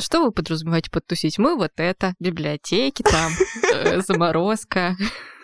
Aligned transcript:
Что 0.00 0.24
вы 0.24 0.32
подразумеваете 0.32 0.90
под 0.90 1.06
тусить? 1.06 1.38
Мы 1.38 1.56
вот 1.56 1.72
это, 1.76 2.14
библиотеки 2.18 3.02
там, 3.02 3.30
э, 3.72 4.00
заморозка, 4.06 4.96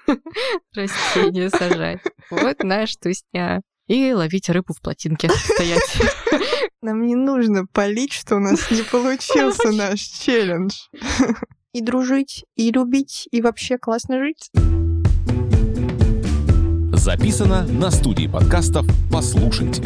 растения 0.74 1.50
сажать. 1.50 2.00
Вот 2.30 2.62
наш 2.62 2.96
тусня. 2.96 3.60
И 3.86 4.12
ловить 4.12 4.48
рыбу 4.48 4.72
в 4.74 4.80
плотинке, 4.80 5.28
стоять. 5.28 6.00
Нам 6.82 7.06
не 7.06 7.14
нужно 7.14 7.66
палить, 7.72 8.12
что 8.12 8.36
у 8.36 8.40
нас 8.40 8.70
не 8.70 8.82
получился 8.82 9.70
наш 9.70 10.00
челлендж. 10.00 10.74
И 11.72 11.80
дружить, 11.82 12.44
и 12.56 12.72
любить, 12.72 13.28
и 13.30 13.42
вообще 13.42 13.78
классно 13.78 14.18
жить. 14.18 14.50
Записано 16.92 17.66
на 17.66 17.90
студии 17.90 18.26
подкастов 18.26 18.86
«Послушайте». 19.12 19.82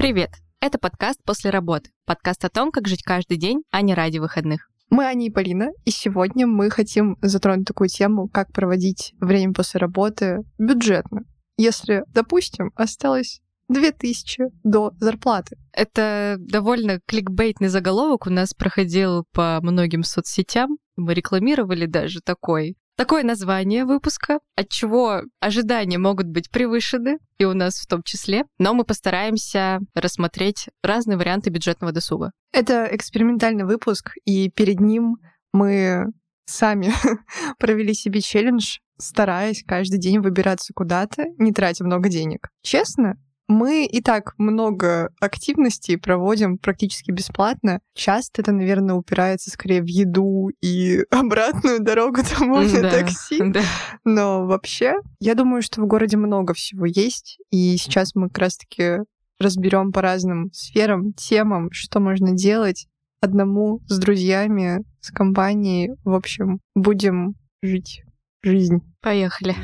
Привет! 0.00 0.30
Это 0.62 0.78
подкаст 0.78 1.20
«После 1.26 1.50
работы». 1.50 1.90
Подкаст 2.06 2.42
о 2.46 2.48
том, 2.48 2.72
как 2.72 2.88
жить 2.88 3.02
каждый 3.02 3.36
день, 3.36 3.64
а 3.70 3.82
не 3.82 3.92
ради 3.92 4.16
выходных. 4.16 4.70
Мы 4.88 5.04
Аня 5.04 5.26
и 5.26 5.30
Полина, 5.30 5.72
и 5.84 5.90
сегодня 5.90 6.46
мы 6.46 6.70
хотим 6.70 7.18
затронуть 7.20 7.66
такую 7.66 7.90
тему, 7.90 8.26
как 8.26 8.50
проводить 8.50 9.12
время 9.20 9.52
после 9.52 9.78
работы 9.78 10.38
бюджетно. 10.56 11.24
Если, 11.58 12.02
допустим, 12.14 12.70
осталось 12.76 13.42
2000 13.68 14.44
до 14.64 14.92
зарплаты. 15.00 15.58
Это 15.74 16.36
довольно 16.38 17.00
кликбейтный 17.06 17.68
заголовок 17.68 18.26
у 18.26 18.30
нас 18.30 18.54
проходил 18.54 19.26
по 19.34 19.60
многим 19.60 20.02
соцсетям. 20.02 20.78
Мы 20.96 21.12
рекламировали 21.12 21.84
даже 21.84 22.20
такой. 22.24 22.74
Такое 23.00 23.22
название 23.22 23.86
выпуска, 23.86 24.40
от 24.56 24.68
чего 24.68 25.22
ожидания 25.40 25.96
могут 25.96 26.26
быть 26.26 26.50
превышены, 26.50 27.16
и 27.38 27.46
у 27.46 27.54
нас 27.54 27.76
в 27.80 27.86
том 27.86 28.02
числе, 28.02 28.44
но 28.58 28.74
мы 28.74 28.84
постараемся 28.84 29.78
рассмотреть 29.94 30.68
разные 30.82 31.16
варианты 31.16 31.48
бюджетного 31.48 31.94
досуга. 31.94 32.32
Это 32.52 32.86
экспериментальный 32.92 33.64
выпуск, 33.64 34.10
и 34.26 34.50
перед 34.50 34.80
ним 34.80 35.16
мы 35.54 36.08
сами 36.44 36.92
провели 37.58 37.94
себе 37.94 38.20
челлендж, 38.20 38.80
стараясь 38.98 39.64
каждый 39.66 39.98
день 39.98 40.20
выбираться 40.20 40.74
куда-то, 40.74 41.24
не 41.38 41.54
тратя 41.54 41.84
много 41.84 42.10
денег. 42.10 42.50
Честно, 42.60 43.14
мы 43.50 43.84
и 43.84 44.00
так 44.00 44.34
много 44.38 45.10
активностей 45.20 45.98
проводим 45.98 46.56
практически 46.56 47.10
бесплатно. 47.10 47.80
Часто 47.94 48.42
это, 48.42 48.52
наверное, 48.52 48.94
упирается 48.94 49.50
скорее 49.50 49.82
в 49.82 49.86
еду 49.86 50.50
и 50.62 51.04
обратную 51.10 51.80
дорогу 51.80 52.20
домой 52.38 52.72
на 52.72 52.88
такси. 52.88 53.40
Да. 53.50 53.62
Но 54.04 54.46
вообще, 54.46 54.94
я 55.18 55.34
думаю, 55.34 55.62
что 55.62 55.82
в 55.82 55.86
городе 55.86 56.16
много 56.16 56.54
всего 56.54 56.86
есть. 56.86 57.38
И 57.50 57.76
сейчас 57.76 58.14
мы 58.14 58.28
как 58.28 58.38
раз-таки 58.38 58.98
разберем 59.40 59.90
по 59.90 60.00
разным 60.00 60.52
сферам, 60.52 61.12
темам, 61.14 61.70
что 61.72 61.98
можно 61.98 62.32
делать 62.32 62.86
одному 63.20 63.80
с 63.88 63.98
друзьями, 63.98 64.84
с 65.00 65.10
компанией. 65.10 65.90
В 66.04 66.14
общем, 66.14 66.60
будем 66.76 67.34
жить 67.62 68.04
жизнь. 68.42 68.80
Поехали. 69.02 69.56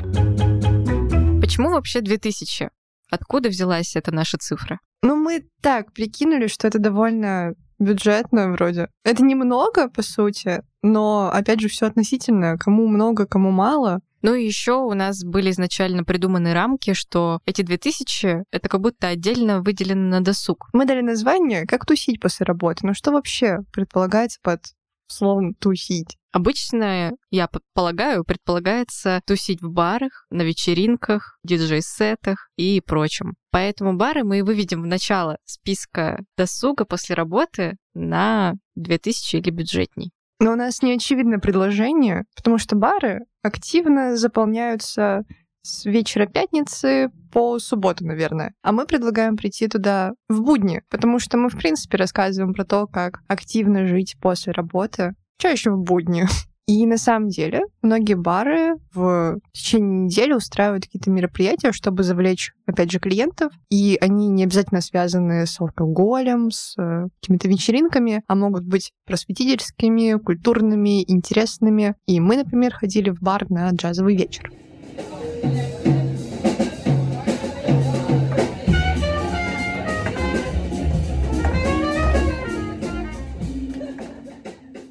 Почему 1.39 1.69
вообще 1.69 2.01
2000? 2.01 2.69
Откуда 3.09 3.49
взялась 3.49 3.95
эта 3.95 4.13
наша 4.13 4.37
цифра? 4.37 4.79
Ну, 5.01 5.15
мы 5.15 5.45
так 5.61 5.93
прикинули, 5.93 6.47
что 6.47 6.67
это 6.67 6.79
довольно 6.79 7.53
бюджетно 7.79 8.51
вроде. 8.51 8.89
Это 9.03 9.23
немного, 9.23 9.89
по 9.89 10.01
сути, 10.01 10.61
но, 10.81 11.29
опять 11.31 11.59
же, 11.59 11.67
все 11.67 11.85
относительно. 11.85 12.57
Кому 12.57 12.87
много, 12.87 13.25
кому 13.25 13.51
мало. 13.51 14.01
Ну 14.23 14.33
и 14.33 14.45
еще 14.45 14.73
у 14.73 14.93
нас 14.93 15.23
были 15.23 15.51
изначально 15.51 16.03
придуманы 16.03 16.53
рамки, 16.53 16.93
что 16.93 17.39
эти 17.45 17.61
2000— 17.61 18.43
это 18.51 18.67
как 18.67 18.81
будто 18.81 19.07
отдельно 19.07 19.61
выделено 19.61 20.09
на 20.09 20.21
досуг. 20.21 20.69
Мы 20.73 20.85
дали 20.85 21.01
название 21.01 21.65
«Как 21.67 21.85
тусить 21.85 22.19
после 22.19 22.45
работы». 22.45 22.85
Но 22.85 22.93
что 22.93 23.11
вообще 23.11 23.59
предполагается 23.71 24.39
под 24.41 24.61
словом 25.07 25.53
«тусить»? 25.55 26.17
Обычно, 26.31 27.13
я 27.31 27.49
полагаю, 27.73 28.23
предполагается 28.23 29.21
тусить 29.25 29.61
в 29.61 29.71
барах, 29.71 30.27
на 30.29 30.43
вечеринках, 30.43 31.39
диджей-сетах 31.43 32.49
и 32.57 32.79
прочем. 32.79 33.33
Поэтому 33.49 33.97
бары 33.97 34.23
мы 34.23 34.43
выведем 34.43 34.83
в 34.83 34.85
начало 34.85 35.37
списка 35.45 36.19
досуга 36.37 36.85
после 36.85 37.15
работы 37.15 37.77
на 37.95 38.53
2000 38.75 39.37
или 39.37 39.49
бюджетней. 39.49 40.11
Но 40.39 40.51
у 40.51 40.55
нас 40.55 40.83
не 40.83 40.93
очевидно 40.93 41.39
предложение, 41.39 42.25
потому 42.35 42.59
что 42.59 42.75
бары 42.75 43.21
активно 43.41 44.15
заполняются 44.17 45.23
с 45.67 45.85
вечера 45.85 46.25
пятницы 46.25 47.11
по 47.31 47.59
субботу, 47.59 48.05
наверное. 48.05 48.53
А 48.63 48.71
мы 48.71 48.85
предлагаем 48.85 49.35
прийти 49.35 49.67
туда 49.67 50.13
в 50.29 50.41
будни, 50.41 50.81
потому 50.89 51.19
что 51.19 51.37
мы, 51.37 51.49
в 51.49 51.57
принципе, 51.57 51.97
рассказываем 51.97 52.53
про 52.53 52.63
то, 52.63 52.87
как 52.87 53.19
активно 53.27 53.85
жить 53.85 54.15
после 54.21 54.53
работы, 54.53 55.13
чаще 55.37 55.71
в 55.71 55.77
будни. 55.77 56.25
И 56.67 56.85
на 56.85 56.97
самом 56.97 57.29
деле 57.29 57.61
многие 57.81 58.15
бары 58.15 58.75
в 58.93 59.39
течение 59.53 60.05
недели 60.05 60.33
устраивают 60.33 60.83
какие-то 60.83 61.09
мероприятия, 61.09 61.71
чтобы 61.71 62.03
завлечь, 62.03 62.51
опять 62.65 62.91
же, 62.91 62.99
клиентов. 62.99 63.53
И 63.69 63.97
они 64.01 64.27
не 64.27 64.43
обязательно 64.43 64.81
связаны 64.81 65.45
с 65.45 65.61
алкоголем, 65.61 66.51
с 66.51 66.75
э, 66.77 67.07
какими-то 67.21 67.47
вечеринками, 67.47 68.21
а 68.27 68.35
могут 68.35 68.65
быть 68.65 68.91
просветительскими, 69.05 70.19
культурными, 70.19 71.03
интересными. 71.09 71.95
И 72.05 72.19
мы, 72.19 72.35
например, 72.35 72.73
ходили 72.73 73.11
в 73.11 73.21
бар 73.21 73.49
на 73.49 73.69
джазовый 73.69 74.17
вечер. 74.17 74.51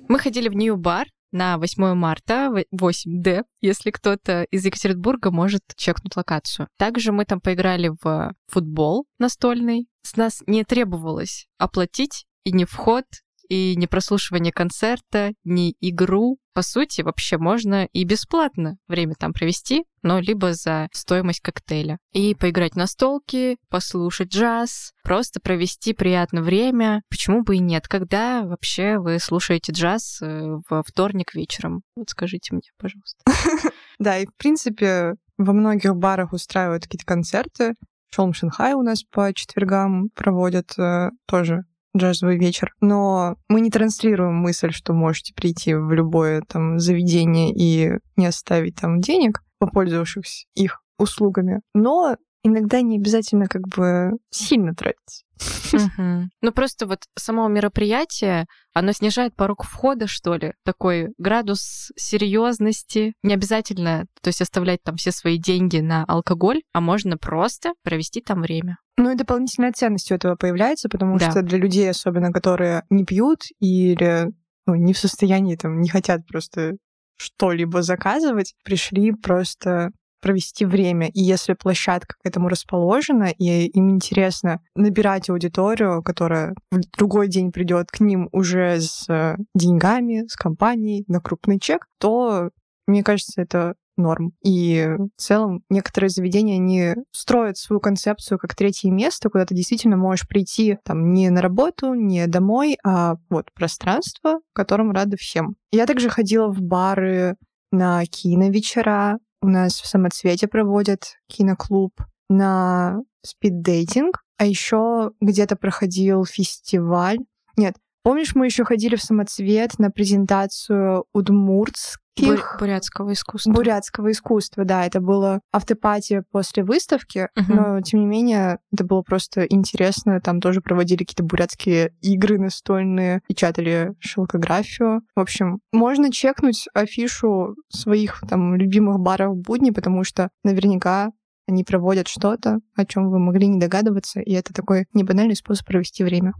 Мы 0.09 0.19
ходили 0.19 0.49
в 0.49 0.55
Нью-бар 0.55 1.09
на 1.33 1.59
8 1.59 1.95
марта, 1.95 2.51
8D, 2.73 3.43
если 3.61 3.91
кто-то 3.91 4.45
из 4.45 4.65
Екатеринбурга 4.65 5.31
может 5.31 5.63
чекнуть 5.77 6.17
локацию. 6.17 6.69
Также 6.79 7.13
мы 7.13 7.25
там 7.25 7.41
поиграли 7.41 7.93
в 8.03 8.35
футбол 8.47 9.07
настольный. 9.19 9.89
С 10.03 10.17
нас 10.17 10.43
не 10.47 10.65
требовалось 10.65 11.47
оплатить 11.59 12.27
и 12.45 12.53
не 12.53 12.65
вход, 12.65 13.05
и 13.49 13.77
не 13.77 13.87
прослушивание 13.87 14.53
концерта, 14.53 15.33
не 15.45 15.75
игру. 15.81 16.39
По 16.55 16.63
сути, 16.63 17.03
вообще 17.03 17.37
можно 17.37 17.85
и 17.93 18.05
бесплатно 18.05 18.79
время 18.89 19.15
там 19.19 19.33
провести, 19.33 19.85
но 20.03 20.21
либо 20.21 20.55
за 20.55 20.89
стоимость 20.93 21.41
коктейля. 21.41 21.99
И 22.13 22.35
поиграть 22.35 22.77
на 22.77 22.87
столке, 22.87 23.57
послушать 23.69 24.29
джаз, 24.29 24.93
просто 25.03 25.41
провести 25.41 25.93
приятное 25.93 26.43
время. 26.43 27.03
Почему 27.11 27.43
бы 27.43 27.57
и 27.57 27.61
нет? 27.61 27.89
Когда 27.89 28.43
вообще 28.45 28.99
вы 28.99 29.19
слушаете 29.19 29.73
джаз 29.73 30.21
э, 30.23 30.57
во 30.71 30.83
вторник 30.83 31.35
вечером? 31.35 31.83
Вот 31.95 32.11
скажите 32.11 32.55
мне, 32.55 32.71
пожалуйста. 32.79 33.23
Да, 33.99 34.19
и 34.19 34.27
в 34.27 34.37
принципе 34.37 35.15
во 35.39 35.55
многих 35.55 35.97
барах 35.97 36.35
устраивают 36.35 36.85
какие-то 36.85 37.07
концерты. 37.07 37.75
Шелм 38.11 38.35
Шанхай 38.35 38.75
у 38.75 38.83
нас 38.83 39.03
по 39.05 39.33
четвергам 39.33 40.11
проводят 40.15 40.79
э, 40.79 41.11
тоже 41.27 41.65
джазовый 41.97 42.39
вечер. 42.39 42.73
Но 42.81 43.37
мы 43.49 43.61
не 43.61 43.71
транслируем 43.71 44.35
мысль, 44.35 44.71
что 44.71 44.93
можете 44.93 45.35
прийти 45.35 45.75
в 45.75 45.91
любое 45.93 46.43
там 46.47 46.79
заведение 46.79 47.53
и 47.55 47.99
не 48.17 48.27
оставить 48.27 48.77
там 48.77 49.01
денег, 49.01 49.43
попользовавшись 49.59 50.47
их 50.55 50.83
услугами. 50.99 51.61
Но 51.75 52.17
иногда 52.47 52.81
не 52.81 52.97
обязательно 52.97 53.47
как 53.47 53.63
бы 53.69 54.13
сильно 54.31 54.75
тратить. 54.75 55.25
Угу. 55.73 56.31
Ну 56.43 56.53
просто 56.53 56.87
вот 56.87 57.01
само 57.17 57.49
мероприятие, 57.49 58.47
оно 58.73 58.93
снижает 58.93 59.35
порог 59.35 59.65
входа, 59.65 60.07
что 60.07 60.35
ли, 60.35 60.53
такой 60.65 61.09
градус 61.19 61.93
серьезности. 61.97 63.15
Не 63.23 63.35
обязательно, 63.35 64.07
то 64.23 64.29
есть 64.29 64.41
оставлять 64.41 64.83
там 64.83 64.97
все 64.97 65.11
свои 65.11 65.39
деньги 65.39 65.79
на 65.79 66.05
алкоголь, 66.05 66.63
а 66.73 66.81
можно 66.81 67.19
просто 67.19 67.73
провести 67.83 68.21
там 68.21 68.43
время. 68.43 68.79
Ну 68.97 69.11
и 69.11 69.17
дополнительная 69.17 69.73
ценность 69.73 70.11
у 70.11 70.15
этого 70.15 70.37
появляется, 70.37 70.89
потому 70.89 71.19
да. 71.19 71.31
что 71.31 71.43
для 71.43 71.59
людей, 71.59 71.91
особенно 71.91 72.33
которые 72.33 72.85
не 72.89 73.05
пьют 73.05 73.43
или 73.61 74.29
ну, 74.67 74.75
не 74.75 74.95
в 74.95 74.99
состоянии 74.99 75.57
там, 75.57 75.81
не 75.81 75.89
хотят 75.89 76.27
просто 76.27 76.77
что-либо 77.17 77.83
заказывать, 77.83 78.55
пришли 78.65 79.13
просто 79.13 79.91
провести 80.21 80.65
время. 80.65 81.09
И 81.09 81.21
если 81.21 81.55
площадка 81.55 82.17
к 82.23 82.27
этому 82.27 82.49
расположена, 82.49 83.31
и 83.31 83.67
им 83.67 83.91
интересно 83.91 84.61
набирать 84.75 85.31
аудиторию, 85.31 86.03
которая 86.03 86.55
в 86.71 86.81
другой 86.97 87.29
день 87.29 87.53
придет 87.53 87.91
к 87.91 88.01
ним 88.01 88.29
уже 88.33 88.81
с 88.81 89.09
э, 89.09 89.37
деньгами, 89.55 90.27
с 90.29 90.37
компанией 90.37 91.05
на 91.09 91.21
крупный 91.21 91.59
чек, 91.59 91.87
то 91.99 92.51
мне 92.87 93.03
кажется, 93.03 93.43
это 93.43 93.75
норм. 93.97 94.33
И 94.45 94.87
в 95.17 95.21
целом 95.21 95.63
некоторые 95.71 96.11
заведения, 96.11 96.57
они 96.57 96.95
строят 97.13 97.57
свою 97.57 97.81
концепцию 97.81 98.39
как 98.39 98.55
третье 98.55 98.91
место, 98.91 99.31
куда 99.31 99.47
ты 99.47 99.55
действительно 99.55 99.97
можешь 99.97 100.29
прийти 100.29 100.79
там 100.85 101.13
не 101.13 101.31
на 101.31 101.41
работу, 101.41 101.95
не 101.95 102.27
домой, 102.27 102.77
а 102.85 103.17
вот 103.31 103.51
пространство, 103.55 104.41
в 104.51 104.53
котором 104.53 104.93
рады 104.93 105.17
всем. 105.17 105.57
Я 105.73 105.87
также 105.87 106.11
ходила 106.11 106.49
в 106.49 106.61
бары, 106.61 107.37
на 107.73 108.05
киновечера, 108.07 109.19
у 109.43 109.49
нас 109.49 109.81
в 109.81 109.87
самоцвете 109.87 110.49
проводят 110.49 111.19
киноклуб. 111.29 111.93
на 112.29 113.01
спиддейтинг, 113.23 114.25
а 114.37 114.47
еще 114.47 115.13
где-то 115.21 115.57
проходил 115.57 116.25
фестиваль. 116.25 117.19
Нет, 117.57 117.77
помнишь, 118.07 118.37
мы 118.37 118.47
еще 118.47 118.65
ходили 118.65 118.95
в 118.95 119.03
самоцвет 119.03 119.81
на 119.81 119.91
презентацию 119.91 121.07
удмуртских... 121.13 122.57
Бурятского 122.61 123.13
искусства. 123.13 123.51
Бурятского 123.51 124.13
искусства, 124.13 124.65
да. 124.65 124.87
Это 124.87 125.01
было 125.01 125.41
автопатия 125.53 126.23
после 126.31 126.63
выставки, 126.63 127.29
угу. 127.37 127.53
но, 127.53 127.81
тем 127.81 127.99
не 127.99 128.07
менее, 128.07 128.61
это 128.73 128.85
было 128.85 129.03
просто 129.03 129.45
интересно. 129.47 130.21
Там 130.21 130.41
тоже 130.41 130.61
проводили 130.61 130.99
какие-то 130.99 131.25
бурятские 131.25 131.95
игры 132.01 132.39
настольные, 132.39 133.23
печатали 133.27 133.95
шелкографию. 133.99 135.03
В 135.17 135.21
общем, 135.21 135.59
можно 135.73 136.13
чекнуть 136.13 136.69
афишу 136.75 137.57
своих 137.71 138.21
там 138.29 138.55
любимых 138.55 139.01
баров 139.01 139.35
в 139.35 139.41
будни, 139.41 139.71
потому 139.71 140.05
что 140.05 140.29
наверняка 140.45 141.11
они 141.49 141.65
проводят 141.65 142.07
что-то, 142.07 142.61
о 142.77 142.85
чем 142.85 143.11
вы 143.11 143.19
могли 143.19 143.49
не 143.49 143.59
догадываться, 143.59 144.21
и 144.21 144.33
это 144.33 144.55
такой 144.55 144.87
небанальный 144.95 145.35
способ 145.35 145.67
провести 145.67 146.05
время. 146.05 146.35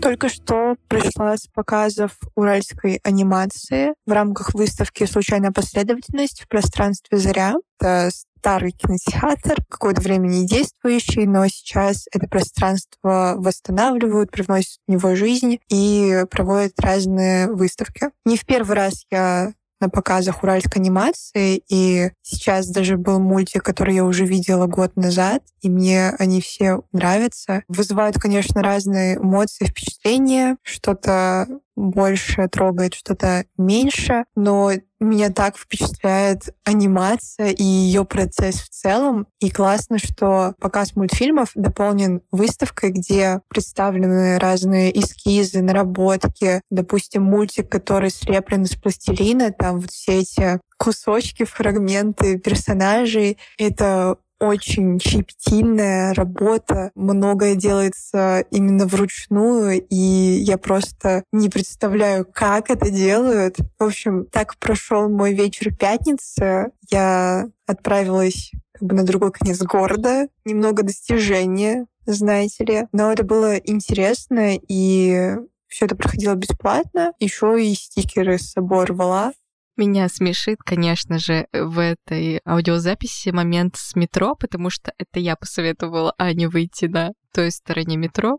Только 0.00 0.28
что 0.28 0.76
пришла 0.88 1.36
с 1.36 1.46
показов 1.46 2.12
уральской 2.34 3.00
анимации 3.02 3.94
в 4.06 4.12
рамках 4.12 4.54
выставки 4.54 5.04
«Случайная 5.06 5.50
последовательность» 5.50 6.42
в 6.42 6.48
пространстве 6.48 7.18
«Заря». 7.18 7.54
Это 7.80 8.10
старый 8.44 8.72
кинотеатр, 8.72 9.56
какое-то 9.70 10.02
время 10.02 10.26
не 10.28 10.46
действующий, 10.46 11.26
но 11.26 11.46
сейчас 11.48 12.04
это 12.12 12.28
пространство 12.28 13.36
восстанавливают, 13.38 14.30
привносят 14.30 14.78
в 14.86 14.92
него 14.92 15.14
жизнь 15.14 15.60
и 15.70 16.24
проводят 16.30 16.78
разные 16.78 17.50
выставки. 17.50 18.10
Не 18.26 18.36
в 18.36 18.44
первый 18.44 18.76
раз 18.76 19.06
я 19.10 19.54
на 19.84 19.90
показах 19.90 20.42
уральской 20.42 20.80
анимации, 20.80 21.62
и 21.68 22.10
сейчас 22.22 22.68
даже 22.68 22.96
был 22.96 23.20
мультик, 23.20 23.62
который 23.62 23.94
я 23.94 24.04
уже 24.04 24.24
видела 24.24 24.66
год 24.66 24.96
назад, 24.96 25.42
и 25.60 25.68
мне 25.68 26.10
они 26.18 26.40
все 26.40 26.82
нравятся. 26.92 27.62
Вызывают, 27.68 28.16
конечно, 28.18 28.62
разные 28.62 29.16
эмоции, 29.16 29.66
впечатления. 29.66 30.56
Что-то 30.62 31.46
больше 31.76 32.48
трогает, 32.48 32.94
что-то 32.94 33.44
меньше, 33.58 34.24
но 34.36 34.70
меня 35.04 35.30
так 35.30 35.56
впечатляет 35.56 36.54
анимация 36.64 37.50
и 37.50 37.62
ее 37.62 38.04
процесс 38.04 38.56
в 38.56 38.68
целом. 38.68 39.26
И 39.40 39.50
классно, 39.50 39.98
что 39.98 40.54
показ 40.60 40.96
мультфильмов 40.96 41.50
дополнен 41.54 42.22
выставкой, 42.30 42.90
где 42.90 43.40
представлены 43.48 44.38
разные 44.38 44.98
эскизы, 44.98 45.62
наработки. 45.62 46.60
Допустим, 46.70 47.22
мультик, 47.22 47.68
который 47.68 48.10
слеплен 48.10 48.62
из 48.62 48.74
пластилина, 48.76 49.52
там 49.52 49.80
вот 49.80 49.90
все 49.90 50.20
эти 50.20 50.60
кусочки, 50.78 51.44
фрагменты 51.44 52.38
персонажей. 52.38 53.38
Это 53.58 54.18
очень 54.46 55.00
щепетильная 55.00 56.14
работа, 56.14 56.90
многое 56.94 57.54
делается 57.54 58.44
именно 58.50 58.86
вручную, 58.86 59.84
и 59.88 59.94
я 59.94 60.58
просто 60.58 61.24
не 61.32 61.48
представляю, 61.48 62.26
как 62.30 62.70
это 62.70 62.90
делают. 62.90 63.56
В 63.78 63.84
общем, 63.84 64.26
так 64.26 64.56
прошел 64.58 65.08
мой 65.08 65.34
вечер 65.34 65.74
пятницы. 65.74 66.70
Я 66.90 67.48
отправилась 67.66 68.52
как 68.72 68.82
бы 68.88 68.94
на 68.94 69.04
другой 69.04 69.32
конец 69.32 69.58
города, 69.62 70.28
немного 70.44 70.82
достижения, 70.82 71.86
знаете 72.06 72.64
ли. 72.64 72.86
Но 72.92 73.12
это 73.12 73.24
было 73.24 73.56
интересно, 73.56 74.56
и 74.68 75.36
все 75.68 75.86
это 75.86 75.96
проходило 75.96 76.34
бесплатно. 76.34 77.12
Еще 77.18 77.64
и 77.64 77.74
стикеры 77.74 78.38
с 78.38 78.52
собой 78.52 78.84
рвала. 78.84 79.32
Меня 79.76 80.08
смешит, 80.08 80.58
конечно 80.64 81.18
же, 81.18 81.48
в 81.52 81.80
этой 81.80 82.40
аудиозаписи 82.46 83.30
момент 83.30 83.74
с 83.76 83.96
метро, 83.96 84.36
потому 84.36 84.70
что 84.70 84.92
это 84.98 85.18
я 85.18 85.34
посоветовала 85.34 86.14
Ане 86.16 86.48
выйти 86.48 86.84
на 86.84 87.10
той 87.32 87.50
стороне 87.50 87.96
метро. 87.96 88.38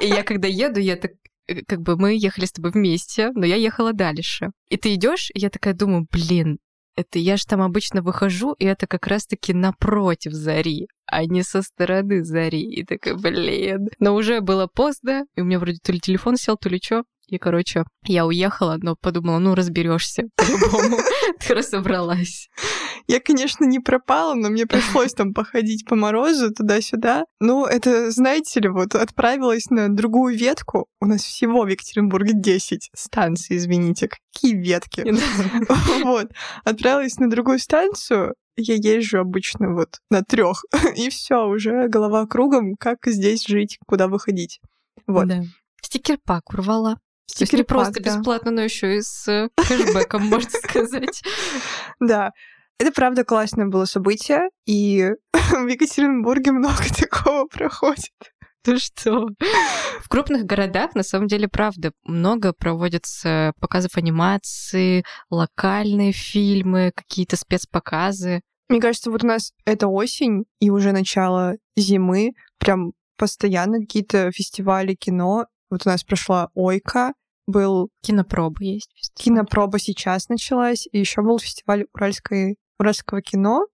И 0.00 0.06
я 0.06 0.24
когда 0.24 0.48
еду, 0.48 0.80
я 0.80 0.96
так 0.96 1.12
э, 1.46 1.62
как 1.66 1.80
бы 1.80 1.96
мы 1.96 2.16
ехали 2.16 2.44
с 2.44 2.52
тобой 2.52 2.72
вместе, 2.72 3.30
но 3.34 3.46
я 3.46 3.54
ехала 3.54 3.92
дальше. 3.92 4.50
И 4.68 4.76
ты 4.76 4.94
идешь, 4.94 5.30
и 5.32 5.38
я 5.38 5.50
такая 5.50 5.74
думаю, 5.74 6.06
блин, 6.10 6.58
это 6.96 7.20
я 7.20 7.36
же 7.36 7.44
там 7.46 7.62
обычно 7.62 8.02
выхожу, 8.02 8.54
и 8.54 8.64
это 8.64 8.88
как 8.88 9.06
раз-таки 9.06 9.54
напротив 9.54 10.32
зари, 10.32 10.88
а 11.06 11.24
не 11.24 11.44
со 11.44 11.62
стороны 11.62 12.24
зари. 12.24 12.62
И 12.62 12.84
такая, 12.84 13.14
блин. 13.14 13.88
Но 14.00 14.16
уже 14.16 14.40
было 14.40 14.66
поздно, 14.66 15.24
и 15.36 15.40
у 15.40 15.44
меня 15.44 15.60
вроде 15.60 15.78
то 15.80 15.92
ли 15.92 16.00
телефон 16.00 16.36
сел, 16.36 16.56
то 16.56 16.68
ли 16.68 16.80
что. 16.82 17.04
И, 17.28 17.36
короче, 17.36 17.84
я 18.04 18.26
уехала, 18.26 18.78
но 18.80 18.96
подумала, 18.96 19.38
ну, 19.38 19.54
разберешься 19.54 20.24
по-любому. 20.36 20.98
Ты 21.46 21.54
разобралась. 21.54 22.48
Я, 23.06 23.20
конечно, 23.20 23.64
не 23.64 23.80
пропала, 23.80 24.34
но 24.34 24.48
мне 24.48 24.66
пришлось 24.66 25.12
там 25.12 25.32
походить 25.32 25.86
по 25.86 25.94
морозу 25.94 26.52
туда-сюда. 26.52 27.24
Ну, 27.40 27.64
это, 27.64 28.10
знаете 28.10 28.60
ли, 28.60 28.68
вот 28.68 28.94
отправилась 28.94 29.70
на 29.70 29.88
другую 29.88 30.36
ветку. 30.36 30.86
У 31.00 31.06
нас 31.06 31.22
всего 31.22 31.62
в 31.62 31.68
Екатеринбурге 31.68 32.32
10 32.34 32.90
станций, 32.94 33.56
извините. 33.56 34.08
Какие 34.08 34.54
ветки? 34.54 35.04
Вот. 36.04 36.30
Отправилась 36.64 37.18
на 37.18 37.28
другую 37.28 37.58
станцию, 37.58 38.34
я 38.56 38.74
езжу 38.74 39.18
обычно 39.20 39.72
вот 39.74 39.98
на 40.10 40.22
трех, 40.22 40.64
и 40.96 41.08
все, 41.10 41.46
уже 41.46 41.88
голова 41.88 42.26
кругом, 42.26 42.74
как 42.76 42.98
здесь 43.06 43.46
жить, 43.46 43.78
куда 43.86 44.08
выходить. 44.08 44.60
Вот. 45.06 45.28
Да. 45.28 45.42
Стикер-пак 45.82 46.52
урвала. 46.52 46.98
Есть 47.36 47.52
не 47.52 47.62
просто 47.62 48.02
да. 48.02 48.16
бесплатно, 48.16 48.50
но 48.50 48.62
еще 48.62 48.96
и 48.96 49.02
с 49.02 49.28
э, 49.28 49.48
кэшбэком, 49.56 50.22
можно 50.28 50.50
сказать. 50.50 51.22
Да. 52.00 52.30
Это 52.80 52.92
правда 52.92 53.24
классное 53.24 53.66
было 53.66 53.86
событие, 53.86 54.50
и 54.64 55.10
в 55.32 55.66
Екатеринбурге 55.66 56.52
много 56.52 56.84
такого 56.96 57.46
проходит. 57.46 58.12
Ну 58.66 58.78
что? 58.78 59.28
В 60.00 60.08
крупных 60.08 60.44
городах, 60.44 60.94
на 60.94 61.02
самом 61.02 61.26
деле, 61.26 61.48
правда, 61.48 61.92
много 62.04 62.52
проводятся 62.52 63.52
показов 63.60 63.96
анимации, 63.96 65.04
локальные 65.30 66.12
фильмы, 66.12 66.92
какие-то 66.94 67.36
спецпоказы. 67.36 68.42
Мне 68.68 68.80
кажется, 68.80 69.10
вот 69.10 69.24
у 69.24 69.26
нас 69.26 69.52
это 69.64 69.88
осень 69.88 70.44
и 70.60 70.70
уже 70.70 70.92
начало 70.92 71.54
зимы, 71.76 72.32
прям 72.58 72.92
постоянно 73.16 73.80
какие-то 73.80 74.30
фестивали 74.32 74.94
кино, 74.94 75.46
вот 75.70 75.86
у 75.86 75.88
нас 75.88 76.04
прошла 76.04 76.50
Ойка, 76.54 77.12
был... 77.46 77.88
Кинопроба 78.02 78.62
есть. 78.62 78.92
Фестиваль. 78.94 79.24
Кинопроба 79.24 79.78
сейчас 79.78 80.28
началась, 80.28 80.86
и 80.92 80.98
еще 80.98 81.22
был 81.22 81.38
фестиваль 81.38 81.86
уральской, 81.94 82.56
уральского 82.78 83.22
кино. 83.22 83.66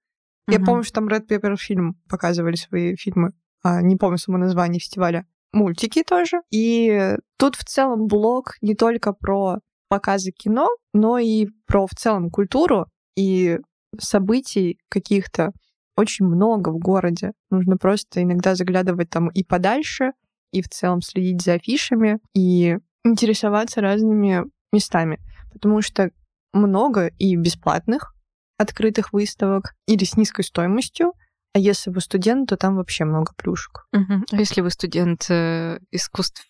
Угу. 0.46 0.56
Я 0.56 0.60
помню, 0.60 0.84
что 0.84 0.94
там 0.94 1.08
Red 1.08 1.26
Pepper 1.26 1.56
фильм 1.56 1.96
показывали 2.08 2.56
свои 2.56 2.94
фильмы. 2.96 3.32
А, 3.62 3.82
не 3.82 3.96
помню 3.96 4.18
само 4.18 4.38
название 4.38 4.80
фестиваля. 4.80 5.26
Мультики 5.52 6.02
тоже. 6.02 6.40
И 6.50 7.16
тут 7.36 7.56
в 7.56 7.64
целом 7.64 8.06
блог 8.06 8.56
не 8.60 8.74
только 8.74 9.12
про 9.12 9.58
показы 9.88 10.32
кино, 10.32 10.68
но 10.92 11.18
и 11.18 11.46
про 11.66 11.86
в 11.86 11.94
целом 11.96 12.30
культуру 12.30 12.86
и 13.16 13.58
событий 13.98 14.78
каких-то 14.88 15.52
очень 15.96 16.26
много 16.26 16.70
в 16.70 16.78
городе. 16.78 17.32
Нужно 17.50 17.76
просто 17.76 18.22
иногда 18.22 18.54
заглядывать 18.54 19.10
там 19.10 19.28
и 19.28 19.44
подальше, 19.44 20.12
и 20.54 20.62
в 20.62 20.68
целом 20.68 21.02
следить 21.02 21.42
за 21.42 21.54
афишами 21.54 22.20
и 22.32 22.78
интересоваться 23.04 23.80
разными 23.80 24.44
местами, 24.72 25.18
потому 25.52 25.82
что 25.82 26.10
много 26.52 27.08
и 27.18 27.34
бесплатных 27.34 28.14
открытых 28.56 29.12
выставок 29.12 29.74
или 29.88 30.04
с 30.04 30.16
низкой 30.16 30.42
стоимостью, 30.42 31.12
а 31.54 31.58
если 31.58 31.90
вы 31.90 32.00
студент, 32.00 32.48
то 32.48 32.56
там 32.56 32.76
вообще 32.76 33.04
много 33.04 33.32
плюшек. 33.36 33.86
Угу. 33.92 34.24
А 34.32 34.36
если 34.36 34.60
вы 34.60 34.70
студент 34.70 35.26
э, 35.28 35.80
искусств 35.90 36.46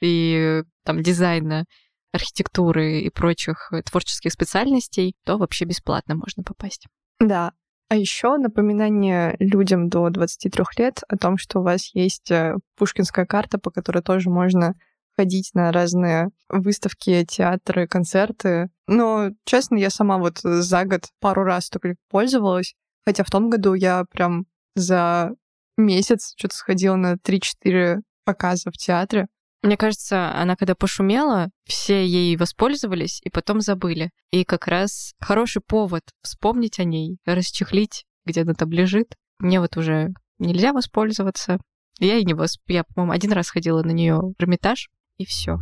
и 0.00 0.62
там 0.84 1.02
дизайна, 1.02 1.64
архитектуры 2.12 3.00
и 3.00 3.10
прочих 3.10 3.72
э, 3.72 3.82
творческих 3.82 4.32
специальностей, 4.32 5.14
то 5.24 5.38
вообще 5.38 5.64
бесплатно 5.64 6.16
можно 6.16 6.42
попасть. 6.42 6.86
Да, 7.20 7.52
а 7.88 7.96
еще 7.96 8.36
напоминание 8.36 9.36
людям 9.38 9.88
до 9.88 10.08
23 10.10 10.64
лет 10.78 11.00
о 11.08 11.16
том, 11.16 11.36
что 11.38 11.60
у 11.60 11.62
вас 11.62 11.94
есть 11.94 12.30
э, 12.30 12.56
пушкинская 12.76 13.26
карта, 13.26 13.58
по 13.58 13.70
которой 13.70 14.02
тоже 14.02 14.30
можно 14.30 14.74
ходить 15.16 15.50
на 15.54 15.70
разные 15.70 16.30
выставки, 16.48 17.24
театры, 17.24 17.86
концерты. 17.86 18.68
Но, 18.86 19.30
честно, 19.44 19.76
я 19.76 19.90
сама 19.90 20.18
вот 20.18 20.38
за 20.42 20.84
год 20.84 21.04
пару 21.20 21.44
раз 21.44 21.68
только 21.68 21.94
пользовалась. 22.10 22.74
Хотя 23.06 23.22
в 23.22 23.30
том 23.30 23.50
году 23.50 23.74
я 23.74 24.04
прям 24.10 24.46
за 24.74 25.30
месяц 25.76 26.34
что-то 26.36 26.56
сходила 26.56 26.96
на 26.96 27.14
3-4 27.14 28.00
показа 28.24 28.70
в 28.70 28.76
театре. 28.76 29.26
Мне 29.64 29.78
кажется, 29.78 30.30
она 30.34 30.56
когда 30.56 30.74
пошумела, 30.74 31.48
все 31.64 32.04
ей 32.04 32.36
воспользовались 32.36 33.22
и 33.24 33.30
потом 33.30 33.62
забыли. 33.62 34.10
И 34.30 34.44
как 34.44 34.66
раз 34.66 35.14
хороший 35.20 35.62
повод 35.66 36.02
вспомнить 36.20 36.78
о 36.80 36.84
ней, 36.84 37.16
расчехлить, 37.24 38.04
где 38.26 38.42
она 38.42 38.52
там 38.52 38.70
лежит. 38.70 39.14
Мне 39.38 39.60
вот 39.60 39.78
уже 39.78 40.10
нельзя 40.38 40.74
воспользоваться. 40.74 41.56
Я 41.98 42.18
и 42.18 42.26
не 42.26 42.34
восп... 42.34 42.60
Я, 42.66 42.84
по-моему, 42.84 43.14
один 43.14 43.32
раз 43.32 43.48
ходила 43.48 43.82
на 43.82 43.92
нее 43.92 44.16
в 44.16 44.34
Эрмитаж, 44.38 44.90
и 45.16 45.24
все. 45.24 45.58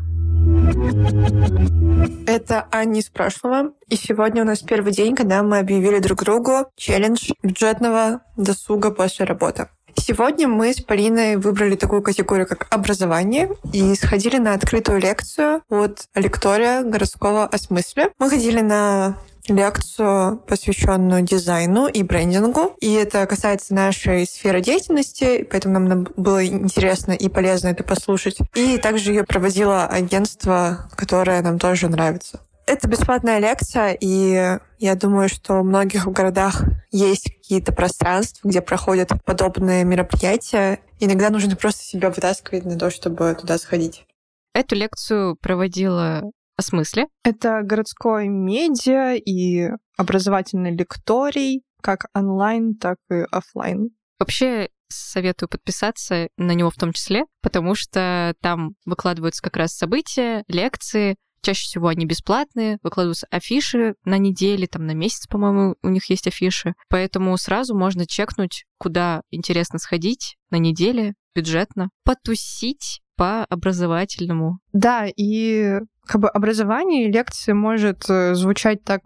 Это 2.26 2.66
Аня 2.72 2.98
из 2.98 3.08
прошлого. 3.08 3.74
И 3.88 3.94
сегодня 3.94 4.42
у 4.42 4.46
нас 4.46 4.62
первый 4.62 4.92
день, 4.92 5.14
когда 5.14 5.44
мы 5.44 5.58
объявили 5.58 6.00
друг 6.00 6.24
другу 6.24 6.66
челлендж 6.74 7.30
бюджетного 7.44 8.22
досуга 8.36 8.90
после 8.90 9.26
работы. 9.26 9.68
Сегодня 9.96 10.48
мы 10.48 10.72
с 10.72 10.80
Полиной 10.80 11.36
выбрали 11.36 11.76
такую 11.76 12.02
категорию, 12.02 12.46
как 12.46 12.66
образование, 12.70 13.50
и 13.72 13.94
сходили 13.94 14.38
на 14.38 14.54
открытую 14.54 15.00
лекцию 15.00 15.62
от 15.68 16.06
лектория 16.14 16.82
городского 16.82 17.46
осмысля. 17.46 18.10
Мы 18.18 18.30
ходили 18.30 18.60
на 18.60 19.16
лекцию, 19.48 20.38
посвященную 20.46 21.22
дизайну 21.22 21.86
и 21.86 22.02
брендингу. 22.02 22.76
И 22.80 22.92
это 22.92 23.26
касается 23.26 23.74
нашей 23.74 24.26
сферы 24.26 24.60
деятельности, 24.60 25.46
поэтому 25.50 25.78
нам 25.78 26.06
было 26.16 26.44
интересно 26.46 27.12
и 27.12 27.28
полезно 27.28 27.68
это 27.68 27.84
послушать. 27.84 28.38
И 28.54 28.78
также 28.78 29.12
ее 29.12 29.24
проводило 29.24 29.86
агентство, 29.86 30.88
которое 30.96 31.42
нам 31.42 31.58
тоже 31.58 31.88
нравится. 31.88 32.40
Это 32.66 32.88
бесплатная 32.88 33.38
лекция, 33.40 33.96
и 34.00 34.58
я 34.78 34.94
думаю, 34.94 35.28
что 35.28 35.60
в 35.60 35.64
многих 35.64 36.06
городах 36.06 36.62
есть 36.92 37.34
какие-то 37.34 37.72
пространства, 37.72 38.48
где 38.48 38.60
проходят 38.60 39.10
подобные 39.24 39.84
мероприятия. 39.84 40.80
Иногда 41.00 41.30
нужно 41.30 41.56
просто 41.56 41.82
себя 41.82 42.10
вытаскивать 42.10 42.64
на 42.64 42.78
то, 42.78 42.90
чтобы 42.90 43.36
туда 43.40 43.58
сходить. 43.58 44.06
Эту 44.54 44.76
лекцию 44.76 45.36
проводила 45.36 46.22
о 46.56 46.62
смысле? 46.62 47.06
Это 47.24 47.62
городской 47.62 48.28
медиа 48.28 49.14
и 49.14 49.70
образовательный 49.96 50.76
лекторий, 50.76 51.62
как 51.80 52.06
онлайн, 52.14 52.76
так 52.76 52.98
и 53.10 53.24
офлайн. 53.30 53.90
Вообще, 54.18 54.68
советую 54.88 55.48
подписаться 55.48 56.28
на 56.36 56.52
него 56.52 56.70
в 56.70 56.76
том 56.76 56.92
числе, 56.92 57.24
потому 57.40 57.74
что 57.74 58.34
там 58.40 58.74
выкладываются 58.84 59.42
как 59.42 59.56
раз 59.56 59.72
события, 59.72 60.44
лекции, 60.48 61.16
Чаще 61.42 61.64
всего 61.64 61.88
они 61.88 62.06
бесплатные, 62.06 62.78
выкладываются 62.82 63.26
афиши 63.30 63.94
на 64.04 64.16
неделе, 64.16 64.66
там 64.66 64.86
на 64.86 64.92
месяц, 64.92 65.26
по-моему, 65.26 65.74
у 65.82 65.88
них 65.88 66.08
есть 66.08 66.26
афиши. 66.28 66.74
Поэтому 66.88 67.36
сразу 67.36 67.76
можно 67.76 68.06
чекнуть, 68.06 68.64
куда 68.78 69.22
интересно 69.30 69.78
сходить 69.78 70.36
на 70.50 70.56
неделе, 70.56 71.14
бюджетно, 71.34 71.90
потусить 72.04 73.00
по 73.16 73.44
образовательному. 73.44 74.58
Да, 74.72 75.06
и 75.06 75.80
как 76.06 76.20
бы 76.20 76.28
образование 76.28 77.08
и 77.08 77.12
лекции 77.12 77.52
может 77.52 78.08
э, 78.08 78.34
звучать 78.34 78.84
так 78.84 79.00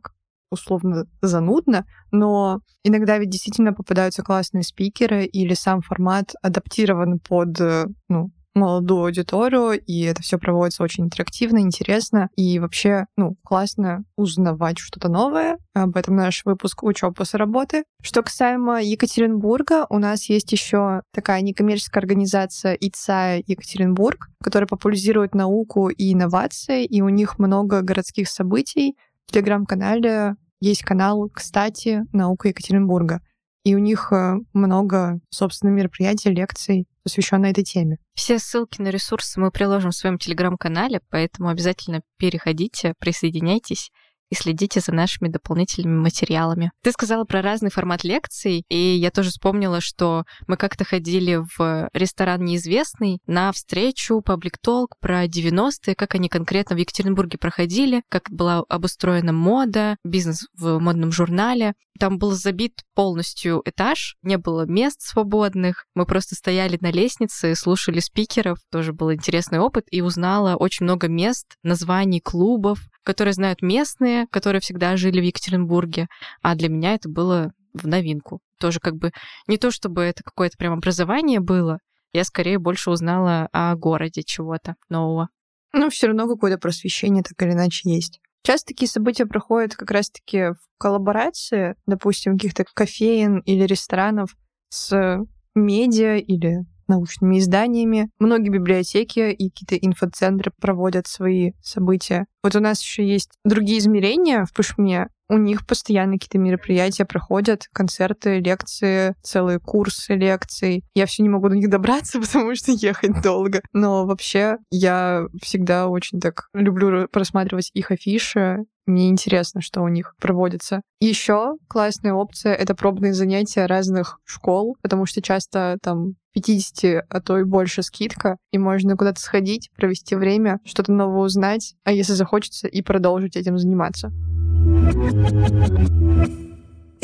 условно 0.50 1.04
занудно, 1.22 1.84
но 2.12 2.60
иногда 2.84 3.18
ведь 3.18 3.30
действительно 3.30 3.72
попадаются 3.72 4.22
классные 4.22 4.62
спикеры 4.62 5.24
или 5.24 5.54
сам 5.54 5.80
формат 5.80 6.34
адаптирован 6.42 7.18
под 7.18 7.60
э, 7.60 7.86
ну, 8.08 8.30
молодую 8.56 9.04
аудиторию, 9.04 9.78
и 9.78 10.02
это 10.02 10.22
все 10.22 10.38
проводится 10.38 10.82
очень 10.82 11.04
интерактивно, 11.04 11.58
интересно, 11.58 12.30
и 12.36 12.58
вообще, 12.58 13.06
ну, 13.16 13.36
классно 13.44 14.04
узнавать 14.16 14.78
что-то 14.78 15.08
новое. 15.08 15.58
Об 15.74 15.96
этом 15.96 16.16
наш 16.16 16.44
выпуск 16.44 16.82
«Учеба 16.82 17.12
после 17.12 17.38
работы». 17.38 17.84
Что 18.02 18.22
касаемо 18.22 18.82
Екатеринбурга, 18.82 19.86
у 19.90 19.98
нас 19.98 20.28
есть 20.28 20.50
еще 20.52 21.02
такая 21.12 21.42
некоммерческая 21.42 22.02
организация 22.02 22.74
ИЦА 22.74 23.42
Екатеринбург, 23.46 24.28
которая 24.42 24.66
популяризирует 24.66 25.34
науку 25.34 25.88
и 25.88 26.12
инновации, 26.12 26.84
и 26.84 27.02
у 27.02 27.08
них 27.08 27.38
много 27.38 27.82
городских 27.82 28.28
событий. 28.28 28.96
В 29.26 29.32
телеграм-канале 29.32 30.36
есть 30.60 30.82
канал, 30.82 31.28
кстати, 31.32 32.04
«Наука 32.12 32.48
Екатеринбурга». 32.48 33.20
И 33.66 33.74
у 33.74 33.78
них 33.78 34.12
э, 34.12 34.36
много, 34.52 35.18
собственно, 35.28 35.70
мероприятий, 35.70 36.30
лекций, 36.30 36.86
посвященной 37.02 37.50
этой 37.50 37.64
теме. 37.64 37.96
Все 38.14 38.38
ссылки 38.38 38.80
на 38.80 38.90
ресурсы 38.90 39.40
мы 39.40 39.50
приложим 39.50 39.90
в 39.90 39.96
своем 39.96 40.18
телеграм-канале, 40.18 41.00
поэтому 41.10 41.48
обязательно 41.48 42.02
переходите, 42.16 42.94
присоединяйтесь 43.00 43.90
и 44.30 44.36
следите 44.36 44.78
за 44.78 44.92
нашими 44.92 45.28
дополнительными 45.28 45.98
материалами. 45.98 46.70
Ты 46.82 46.92
сказала 46.92 47.24
про 47.24 47.42
разный 47.42 47.70
формат 47.70 48.04
лекций, 48.04 48.64
и 48.68 48.76
я 48.76 49.10
тоже 49.10 49.30
вспомнила, 49.30 49.80
что 49.80 50.24
мы 50.46 50.56
как-то 50.56 50.84
ходили 50.84 51.40
в 51.58 51.88
ресторан 51.92 52.44
«Неизвестный» 52.44 53.18
на 53.26 53.50
встречу 53.52 54.22
Talk 54.24 54.88
про 55.00 55.26
90-е, 55.26 55.94
как 55.96 56.14
они 56.14 56.28
конкретно 56.28 56.76
в 56.76 56.78
Екатеринбурге 56.78 57.38
проходили, 57.38 58.02
как 58.08 58.30
была 58.30 58.62
обустроена 58.68 59.32
мода, 59.32 59.96
бизнес 60.04 60.46
в 60.54 60.78
модном 60.78 61.12
журнале. 61.12 61.74
Там 61.98 62.18
был 62.18 62.32
забит 62.32 62.82
полностью 62.94 63.62
этаж, 63.64 64.16
не 64.22 64.38
было 64.38 64.66
мест 64.66 65.00
свободных. 65.00 65.86
Мы 65.94 66.06
просто 66.06 66.34
стояли 66.34 66.78
на 66.80 66.90
лестнице, 66.90 67.54
слушали 67.54 68.00
спикеров. 68.00 68.58
Тоже 68.70 68.92
был 68.92 69.12
интересный 69.12 69.58
опыт 69.58 69.86
и 69.90 70.00
узнала 70.00 70.56
очень 70.56 70.84
много 70.84 71.08
мест, 71.08 71.46
названий 71.62 72.20
клубов, 72.20 72.80
которые 73.02 73.34
знают 73.34 73.62
местные, 73.62 74.26
которые 74.30 74.60
всегда 74.60 74.96
жили 74.96 75.20
в 75.20 75.24
Екатеринбурге. 75.24 76.08
А 76.42 76.54
для 76.54 76.68
меня 76.68 76.94
это 76.94 77.08
было 77.08 77.52
в 77.72 77.86
новинку. 77.86 78.40
Тоже 78.58 78.80
как 78.80 78.96
бы 78.96 79.12
не 79.46 79.58
то, 79.58 79.70
чтобы 79.70 80.02
это 80.02 80.22
какое-то 80.22 80.56
прям 80.56 80.74
образование 80.74 81.40
было, 81.40 81.78
я 82.12 82.24
скорее 82.24 82.58
больше 82.58 82.90
узнала 82.90 83.48
о 83.52 83.74
городе 83.76 84.22
чего-то 84.22 84.76
нового. 84.88 85.28
Ну, 85.72 85.90
все 85.90 86.06
равно 86.06 86.26
какое-то 86.26 86.58
просвещение 86.58 87.22
так 87.22 87.40
или 87.42 87.52
иначе 87.52 87.90
есть. 87.90 88.20
Часто 88.46 88.66
такие 88.68 88.88
события 88.88 89.26
проходят 89.26 89.74
как 89.74 89.90
раз-таки 89.90 90.50
в 90.52 90.78
коллаборации, 90.78 91.74
допустим, 91.84 92.34
каких-то 92.34 92.64
кофеин 92.74 93.40
или 93.40 93.64
ресторанов 93.64 94.36
с 94.68 95.18
медиа 95.56 96.18
или 96.18 96.58
научными 96.86 97.40
изданиями. 97.40 98.08
Многие 98.20 98.50
библиотеки 98.50 99.32
и 99.32 99.50
какие-то 99.50 99.74
инфоцентры 99.74 100.52
проводят 100.60 101.08
свои 101.08 101.54
события. 101.60 102.26
Вот 102.44 102.54
у 102.54 102.60
нас 102.60 102.80
еще 102.80 103.04
есть 103.04 103.30
другие 103.44 103.80
измерения 103.80 104.44
в 104.44 104.54
Пышме. 104.54 105.08
У 105.28 105.36
них 105.38 105.66
постоянно 105.66 106.14
какие-то 106.14 106.38
мероприятия 106.38 107.04
проходят, 107.04 107.68
концерты, 107.72 108.40
лекции, 108.40 109.14
целые 109.22 109.58
курсы 109.58 110.14
лекций. 110.14 110.84
Я 110.94 111.06
все 111.06 111.22
не 111.22 111.28
могу 111.28 111.48
до 111.48 111.56
них 111.56 111.68
добраться, 111.68 112.20
потому 112.20 112.54
что 112.54 112.72
ехать 112.72 113.22
долго. 113.22 113.62
Но 113.72 114.06
вообще 114.06 114.58
я 114.70 115.26
всегда 115.42 115.88
очень 115.88 116.20
так 116.20 116.48
люблю 116.54 117.08
просматривать 117.08 117.70
их 117.74 117.90
афиши 117.90 118.64
мне 118.86 119.08
интересно, 119.08 119.60
что 119.60 119.82
у 119.82 119.88
них 119.88 120.14
проводится. 120.20 120.80
Еще 121.00 121.54
классная 121.68 122.12
опция— 122.12 122.54
это 122.54 122.74
пробные 122.74 123.14
занятия 123.14 123.66
разных 123.66 124.20
школ, 124.24 124.76
потому 124.80 125.06
что 125.06 125.20
часто 125.20 125.76
там 125.82 126.14
50, 126.34 127.04
а 127.08 127.20
то 127.20 127.38
и 127.38 127.44
больше 127.44 127.82
скидка, 127.82 128.36
и 128.52 128.58
можно 128.58 128.96
куда-то 128.96 129.20
сходить, 129.20 129.70
провести 129.76 130.14
время, 130.14 130.60
что-то 130.64 130.92
новое 130.92 131.24
узнать, 131.24 131.74
а 131.84 131.92
если 131.92 132.12
захочется, 132.12 132.68
и 132.68 132.80
продолжить 132.82 133.36
этим 133.36 133.58
заниматься. 133.58 134.12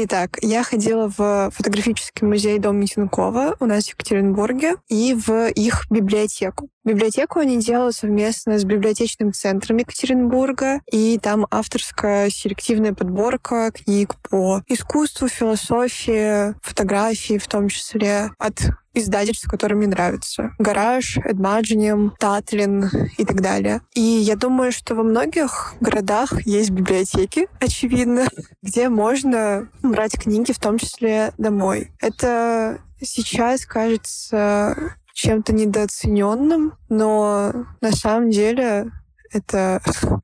Итак, 0.05 0.39
я 0.43 0.65
ходила 0.65 1.09
в 1.17 1.51
фотографический 1.53 2.27
музей 2.27 2.59
Дом 2.59 2.77
Митинкова 2.77 3.57
у 3.61 3.67
нас 3.67 3.85
в 3.85 3.89
Екатеринбурге 3.91 4.77
и 4.89 5.15
в 5.15 5.49
их 5.51 5.85
библиотеку. 5.91 6.69
Библиотеку 6.83 7.39
они 7.39 7.59
делают 7.59 7.95
совместно 7.95 8.59
с 8.59 8.65
библиотечным 8.65 9.33
центром 9.33 9.77
Екатеринбурга, 9.77 10.81
и 10.91 11.21
там 11.23 11.47
авторская 11.51 12.31
селективная 12.31 12.95
подборка 12.95 13.71
книг 13.71 14.17
по 14.29 14.63
искусству, 14.67 15.29
философии, 15.29 16.55
фотографии 16.63 17.39
в 17.39 17.47
том 17.47 17.69
числе, 17.69 18.33
от 18.39 18.61
издательств, 18.95 19.49
которые 19.49 19.79
мне 19.79 19.87
нравятся. 19.87 20.55
Гараж, 20.59 21.19
Эдмаджиниум, 21.19 22.15
Татлин 22.19 22.91
и 23.17 23.25
так 23.25 23.41
далее. 23.41 23.81
И 23.95 24.01
я 24.01 24.37
думаю, 24.37 24.73
что 24.73 24.95
во 24.95 25.03
многих 25.03 25.75
городах 25.81 26.47
есть 26.47 26.71
библиотеки, 26.71 27.49
очевидно, 27.61 28.27
где 28.63 28.89
можно 28.89 29.69
брать 29.83 30.19
книги, 30.19 30.53
в 30.53 30.59
том 30.59 30.79
числе 30.79 31.33
домой. 31.39 31.93
Это 32.01 32.81
сейчас 33.01 33.67
кажется 33.67 34.97
чем-то 35.15 35.53
недооцененным, 35.53 36.75
но 36.89 37.53
на 37.81 37.93
самом 37.93 38.31
деле 38.31 38.91
это 39.33 39.81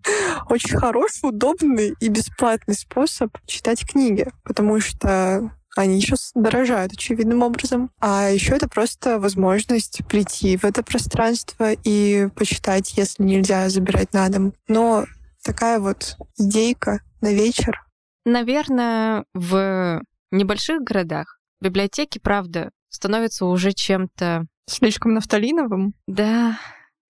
очень 0.48 0.78
хороший, 0.78 1.28
удобный 1.28 1.94
и 2.00 2.08
бесплатный 2.08 2.74
способ 2.74 3.36
читать 3.46 3.86
книги, 3.86 4.28
потому 4.44 4.80
что 4.80 5.50
они 5.78 6.00
сейчас 6.00 6.32
дорожают 6.34 6.92
очевидным 6.92 7.42
образом. 7.42 7.90
А 8.00 8.30
еще 8.30 8.56
это 8.56 8.68
просто 8.68 9.20
возможность 9.20 10.00
прийти 10.08 10.56
в 10.56 10.64
это 10.64 10.82
пространство 10.82 11.72
и 11.72 12.28
почитать, 12.34 12.96
если 12.96 13.22
нельзя 13.22 13.68
забирать 13.68 14.12
на 14.12 14.28
дом. 14.28 14.52
Но 14.66 15.06
такая 15.42 15.78
вот 15.78 16.16
идейка 16.36 17.00
на 17.20 17.32
вечер. 17.32 17.80
Наверное, 18.24 19.24
в 19.34 20.02
небольших 20.32 20.82
городах 20.82 21.38
библиотеки, 21.60 22.18
правда, 22.18 22.70
становятся 22.88 23.46
уже 23.46 23.72
чем-то... 23.72 24.46
Слишком 24.68 25.14
нафталиновым? 25.14 25.94
Да. 26.06 26.58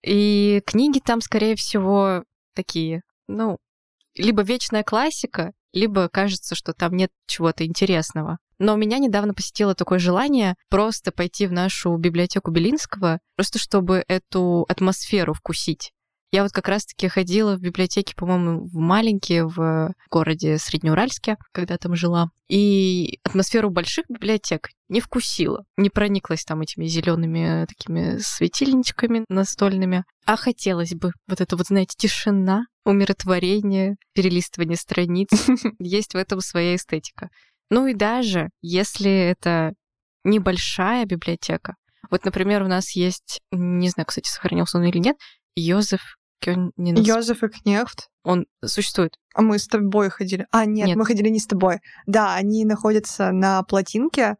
И 0.05 0.63
книги 0.65 1.01
там, 1.01 1.21
скорее 1.21 1.57
всего, 1.57 2.23
такие, 2.55 3.03
ну, 3.27 3.57
либо 4.15 4.43
вечная 4.43 4.85
классика, 4.85 5.53
либо 5.73 6.09
кажется, 6.09 6.55
что 6.55 6.73
там 6.73 6.95
нет 6.95 7.11
чего-то 7.27 7.65
интересного. 7.65 8.39
Но 8.59 8.75
меня 8.77 8.99
недавно 8.99 9.35
посетило 9.35 9.75
такое 9.75 9.99
желание 9.99 10.57
просто 10.69 11.13
пойти 11.13 11.47
в 11.47 11.53
нашу 11.53 11.97
библиотеку 11.97 12.51
Белинского, 12.51 13.21
просто 13.37 13.59
чтобы 13.59 14.05
эту 14.09 14.67
атмосферу 14.69 15.33
вкусить. 15.33 15.93
Я 16.31 16.43
вот 16.43 16.53
как 16.53 16.69
раз-таки 16.69 17.09
ходила 17.09 17.57
в 17.57 17.61
библиотеки, 17.61 18.15
по-моему, 18.15 18.67
в 18.67 18.75
маленькие 18.75 19.47
в 19.47 19.95
городе 20.11 20.59
Среднеуральске, 20.59 21.37
когда 21.53 21.79
там 21.79 21.95
жила. 21.97 22.29
И 22.51 23.19
атмосферу 23.25 23.71
больших 23.71 24.05
библиотек 24.11 24.69
не 24.91 25.01
вкусила, 25.01 25.65
не 25.79 25.89
прониклась 25.89 26.45
там 26.45 26.61
этими 26.61 26.85
зелеными 26.87 27.67
такими 27.67 28.19
светильничками 28.19 29.25
настольными. 29.31 30.05
А 30.27 30.37
хотелось 30.37 30.95
бы 30.95 31.13
вот 31.29 31.41
это 31.41 31.57
вот, 31.57 31.69
знаете, 31.69 31.95
тишина, 31.97 32.65
умиротворение, 32.89 33.97
перелистывание 34.13 34.77
страниц. 34.77 35.29
Есть 35.79 36.15
в 36.15 36.17
этом 36.17 36.41
своя 36.41 36.77
эстетика. 36.77 37.31
Ну 37.71 37.87
и 37.87 37.95
даже 37.95 38.49
если 38.63 39.11
это 39.11 39.75
небольшая 40.25 41.05
библиотека, 41.05 41.77
вот, 42.11 42.25
например, 42.25 42.63
у 42.63 42.69
нас 42.69 42.97
есть, 42.97 43.41
не 43.51 43.91
знаю, 43.91 44.07
кстати, 44.07 44.29
сохранился 44.29 44.79
он 44.79 44.85
или 44.85 44.99
нет, 44.99 45.17
Йозеф 45.55 46.17
Кёнинс. 46.41 47.07
Йозеф 47.07 47.43
и 47.43 47.49
Кнехт. 47.49 48.09
Он 48.23 48.47
существует. 48.65 49.19
А 49.35 49.43
мы 49.43 49.59
с 49.59 49.67
тобой 49.67 50.09
ходили. 50.09 50.47
А, 50.51 50.65
нет, 50.65 50.87
нет, 50.87 50.97
мы 50.97 51.05
ходили 51.05 51.29
не 51.29 51.41
с 51.41 51.47
тобой. 51.47 51.81
Да, 52.07 52.35
они 52.35 52.65
находятся 52.65 53.33
на 53.33 53.63
плотинке. 53.63 54.37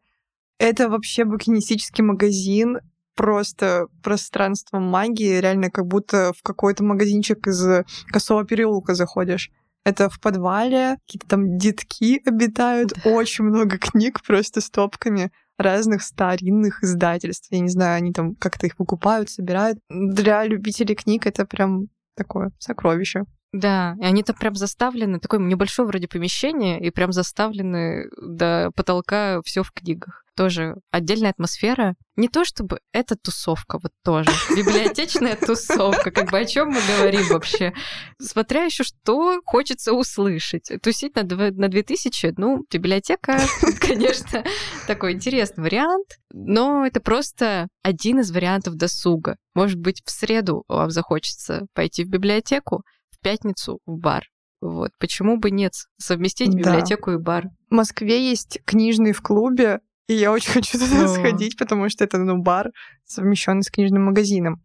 Это 0.57 0.89
вообще 0.89 1.25
букинистический 1.25 2.03
магазин, 2.03 2.79
просто 3.19 3.87
пространство 4.01 4.79
магии, 4.79 5.41
реально 5.41 5.69
как 5.69 5.85
будто 5.85 6.31
в 6.37 6.41
какой-то 6.41 6.85
магазинчик 6.85 7.47
из 7.47 7.83
Косого 8.07 8.45
переулка 8.45 8.95
заходишь. 8.95 9.51
Это 9.83 10.09
в 10.09 10.21
подвале, 10.21 10.95
какие-то 11.05 11.27
там 11.27 11.57
детки 11.57 12.21
обитают, 12.25 12.93
очень 13.03 13.43
много 13.43 13.77
книг 13.77 14.21
просто 14.25 14.61
с 14.61 14.69
топками 14.69 15.33
разных 15.57 16.03
старинных 16.03 16.81
издательств. 16.81 17.49
Я 17.51 17.59
не 17.59 17.67
знаю, 17.67 17.97
они 17.97 18.13
там 18.13 18.35
как-то 18.35 18.67
их 18.67 18.77
покупают, 18.77 19.29
собирают. 19.29 19.79
Для 19.89 20.45
любителей 20.45 20.95
книг 20.95 21.27
это 21.27 21.45
прям 21.45 21.87
такое 22.15 22.51
сокровище. 22.57 23.25
Да, 23.51 23.97
и 23.99 24.05
они 24.05 24.23
там 24.23 24.37
прям 24.37 24.55
заставлены, 24.55 25.19
такое 25.19 25.41
небольшое 25.41 25.87
вроде 25.87 26.07
помещение, 26.07 26.79
и 26.79 26.89
прям 26.89 27.11
заставлены 27.11 28.05
до 28.21 28.71
потолка 28.75 29.41
все 29.43 29.63
в 29.63 29.73
книгах. 29.73 30.23
Тоже 30.39 30.75
отдельная 30.89 31.31
атмосфера. 31.31 31.95
Не 32.15 32.29
то 32.29 32.45
чтобы 32.45 32.79
это 32.93 33.17
тусовка, 33.17 33.77
вот 33.77 33.91
тоже. 34.05 34.31
Библиотечная 34.55 35.35
тусовка. 35.35 36.11
Как 36.11 36.31
бы 36.31 36.39
о 36.39 36.45
чем 36.45 36.69
мы 36.69 36.79
говорим 36.95 37.27
вообще? 37.27 37.73
Смотря 38.21 38.63
еще 38.63 38.85
что 38.85 39.41
хочется 39.45 39.91
услышать. 39.91 40.71
Тусить 40.81 41.17
на, 41.17 41.23
2, 41.23 41.51
на 41.51 41.67
2000, 41.67 42.35
ну, 42.37 42.63
библиотека, 42.71 43.37
конечно, 43.81 44.45
такой 44.87 45.11
интересный 45.11 45.61
вариант, 45.61 46.07
но 46.31 46.85
это 46.85 47.01
просто 47.01 47.67
один 47.83 48.21
из 48.21 48.31
вариантов 48.31 48.75
досуга. 48.75 49.35
Может 49.55 49.77
быть, 49.77 50.01
в 50.05 50.09
среду 50.09 50.63
вам 50.69 50.89
захочется 50.89 51.65
пойти 51.73 52.05
в 52.05 52.07
библиотеку, 52.07 52.83
пятницу 53.21 53.79
в 53.85 53.97
бар. 53.97 54.23
Вот. 54.61 54.91
Почему 54.99 55.37
бы 55.37 55.51
нет 55.51 55.73
совместить 55.97 56.53
библиотеку 56.53 57.11
да. 57.11 57.17
и 57.17 57.19
бар? 57.19 57.49
В 57.69 57.73
Москве 57.73 58.29
есть 58.29 58.61
книжный 58.65 59.11
в 59.11 59.21
клубе, 59.21 59.79
и 60.09 60.15
я 60.15 60.31
очень 60.31 60.51
хочу 60.53 60.77
туда 60.77 61.05
О. 61.05 61.07
сходить, 61.07 61.57
потому 61.57 61.87
что 61.87 62.03
это 62.03 62.17
ну, 62.17 62.39
бар, 62.39 62.71
совмещенный 63.05 63.63
с 63.63 63.69
книжным 63.69 64.05
магазином. 64.05 64.61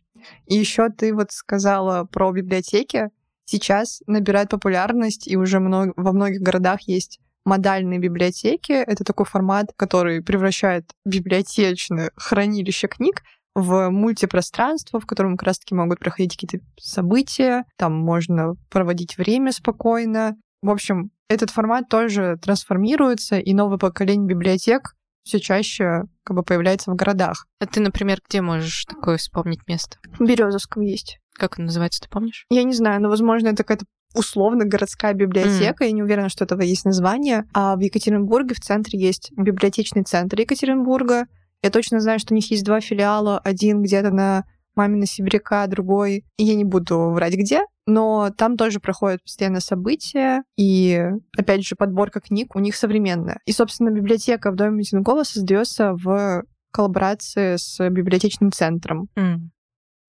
И 0.46 0.54
еще 0.54 0.88
ты 0.88 1.14
вот 1.14 1.30
сказала 1.30 2.04
про 2.04 2.32
библиотеки. 2.32 3.10
Сейчас 3.44 4.00
набирает 4.06 4.48
популярность, 4.48 5.28
и 5.28 5.36
уже 5.36 5.60
много, 5.60 5.92
во 5.96 6.12
многих 6.12 6.40
городах 6.40 6.80
есть 6.88 7.20
модальные 7.44 7.98
библиотеки. 7.98 8.72
Это 8.72 9.04
такой 9.04 9.26
формат, 9.26 9.66
который 9.76 10.22
превращает 10.22 10.90
библиотечное 11.04 12.10
хранилище 12.16 12.88
книг 12.88 13.22
в 13.54 13.90
мультипространство, 13.90 14.98
в 14.98 15.06
котором 15.06 15.36
как 15.36 15.48
раз-таки 15.48 15.74
могут 15.74 15.98
проходить 15.98 16.36
какие-то 16.36 16.64
события, 16.80 17.64
там 17.76 17.92
можно 17.92 18.54
проводить 18.70 19.18
время 19.18 19.52
спокойно. 19.52 20.36
В 20.62 20.70
общем, 20.70 21.10
этот 21.28 21.50
формат 21.50 21.90
тоже 21.90 22.38
трансформируется, 22.40 23.38
и 23.38 23.52
новое 23.52 23.76
поколение 23.76 24.26
библиотек 24.26 24.94
все 25.24 25.40
чаще 25.40 26.02
как 26.22 26.36
бы 26.36 26.42
появляется 26.42 26.90
в 26.90 26.94
городах. 26.94 27.46
А 27.58 27.66
ты, 27.66 27.80
например, 27.80 28.20
где 28.28 28.40
можешь 28.40 28.84
такое 28.84 29.16
вспомнить 29.16 29.66
место? 29.66 29.98
В 30.18 30.24
Березовском 30.24 30.82
есть. 30.82 31.18
Как 31.34 31.58
он 31.58 31.66
называется, 31.66 32.00
ты 32.00 32.08
помнишь? 32.08 32.46
Я 32.50 32.62
не 32.62 32.74
знаю, 32.74 33.02
но, 33.02 33.08
возможно, 33.08 33.48
это 33.48 33.64
какая-то 33.64 33.86
условно 34.14 34.64
городская 34.64 35.12
библиотека, 35.12 35.82
mm. 35.82 35.86
я 35.88 35.92
не 35.92 36.02
уверена, 36.02 36.28
что 36.28 36.44
этого 36.44 36.60
есть 36.60 36.84
название. 36.84 37.44
А 37.52 37.74
в 37.74 37.80
Екатеринбурге 37.80 38.54
в 38.54 38.60
центре 38.60 39.00
есть 39.00 39.32
библиотечный 39.36 40.04
центр 40.04 40.38
Екатеринбурга, 40.40 41.26
я 41.64 41.70
точно 41.70 41.98
знаю, 41.98 42.18
что 42.18 42.34
у 42.34 42.36
них 42.36 42.50
есть 42.50 42.62
два 42.62 42.82
филиала. 42.82 43.38
Один 43.38 43.80
где-то 43.80 44.10
на 44.10 44.44
Мамина 44.76 45.06
Сибиряка, 45.06 45.66
другой, 45.66 46.24
я 46.38 46.54
не 46.54 46.64
буду 46.64 47.10
врать 47.10 47.34
где, 47.34 47.62
но 47.86 48.30
там 48.36 48.56
тоже 48.56 48.80
проходят 48.80 49.22
постоянно 49.22 49.60
события, 49.60 50.42
и, 50.56 51.02
опять 51.36 51.66
же, 51.66 51.76
подборка 51.76 52.20
книг 52.20 52.56
у 52.56 52.60
них 52.60 52.76
современная. 52.76 53.40
И, 53.46 53.52
собственно, 53.52 53.90
библиотека 53.90 54.50
в 54.50 54.56
Доме 54.56 54.78
Митингова 54.78 55.24
создается 55.24 55.92
в 55.94 56.44
коллаборации 56.72 57.56
с 57.56 57.78
библиотечным 57.88 58.52
центром. 58.52 59.08
Mm. 59.16 59.36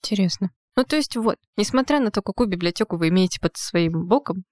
Интересно. 0.04 0.52
Ну, 0.76 0.84
то 0.84 0.96
есть 0.96 1.16
вот, 1.16 1.38
несмотря 1.58 2.00
на 2.00 2.12
то, 2.12 2.22
какую 2.22 2.50
библиотеку 2.50 2.98
вы 2.98 3.10
имеете 3.10 3.40
под 3.40 3.56
своим 3.56 4.08
боком, 4.08 4.44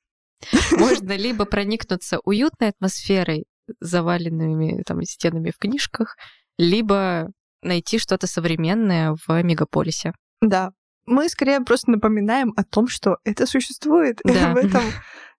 можно 0.71 1.15
либо 1.15 1.45
проникнуться 1.45 2.19
уютной 2.23 2.69
атмосферой, 2.69 3.45
заваленными 3.79 4.83
там 4.85 5.01
стенами 5.03 5.51
в 5.51 5.57
книжках, 5.57 6.15
либо 6.57 7.31
найти 7.63 7.97
что-то 7.97 8.27
современное 8.27 9.15
в 9.27 9.41
мегаполисе. 9.43 10.13
Да. 10.41 10.71
Мы 11.05 11.27
скорее 11.29 11.59
просто 11.61 11.91
напоминаем 11.91 12.53
о 12.55 12.63
том, 12.63 12.87
что 12.87 13.17
это 13.25 13.45
существует. 13.45 14.19
Да. 14.23 14.51
Об 14.51 14.57
этом 14.57 14.83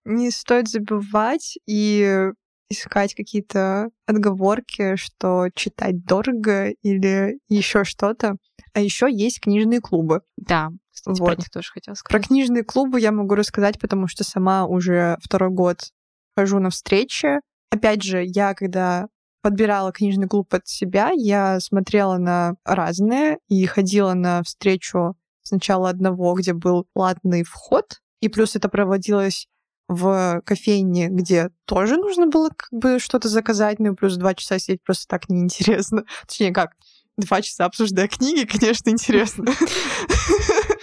не 0.05 0.31
стоит 0.31 0.69
забывать 0.69 1.59
и 1.67 2.31
искать 2.71 3.15
какие-то 3.15 3.89
отговорки, 4.07 4.97
что 4.97 5.49
читать 5.55 6.05
дорого 6.05 6.71
или 6.83 7.39
еще 7.49 7.85
что-то. 7.85 8.37
А 8.73 8.81
еще 8.81 9.07
есть 9.11 9.41
книжные 9.41 9.81
клубы. 9.81 10.23
Да, 10.37 10.71
кстати, 10.93 11.21
вот. 11.21 11.27
про 11.27 11.37
них 11.37 11.51
тоже 11.51 11.71
хотела 11.73 11.95
сказать. 11.95 12.21
Про 12.23 12.29
книжные 12.29 12.65
клубы 12.65 13.01
я 13.01 13.13
могу 13.13 13.35
рассказать, 13.35 13.79
потому 13.79 14.09
что 14.09 14.25
сама 14.25 14.67
уже 14.67 15.17
второй 15.23 15.51
год 15.51 15.91
хожу 16.37 16.59
на 16.59 16.71
встречи. 16.71 17.41
Опять 17.71 18.03
же, 18.03 18.23
я 18.25 18.55
когда 18.55 19.07
подбирала 19.45 19.93
книжный 19.93 20.27
клуб 20.27 20.49
под 20.49 20.67
себя, 20.67 21.11
я 21.15 21.61
смотрела 21.61 22.17
на 22.17 22.55
разные 22.65 23.37
и 23.49 23.67
ходила 23.67 24.15
на 24.15 24.43
встречу 24.43 25.17
сначала 25.43 25.91
одного, 25.91 26.33
где 26.33 26.55
был 26.55 26.87
платный 26.95 27.45
вход, 27.45 28.01
и 28.23 28.31
плюс 28.31 28.57
это 28.57 28.71
проводилось 28.71 29.47
в 29.87 30.41
кофейне, 30.47 31.09
где 31.11 31.51
тоже 31.67 31.99
нужно 31.99 32.27
было 32.27 32.49
как 32.57 32.71
бы 32.73 32.99
что-то 32.99 33.29
заказать, 33.29 33.81
ну 33.81 33.93
и 33.93 33.95
плюс 33.95 34.17
два 34.17 34.35
часа 34.35 34.59
сидеть 34.59 34.83
просто 34.83 35.07
так 35.09 35.29
неинтересно. 35.29 36.05
Точнее, 36.27 36.55
как, 36.55 36.71
два 37.19 37.43
часа 37.43 37.67
обсуждая 37.67 38.09
книги, 38.09 38.47
конечно, 38.51 38.89
интересно. 38.89 39.45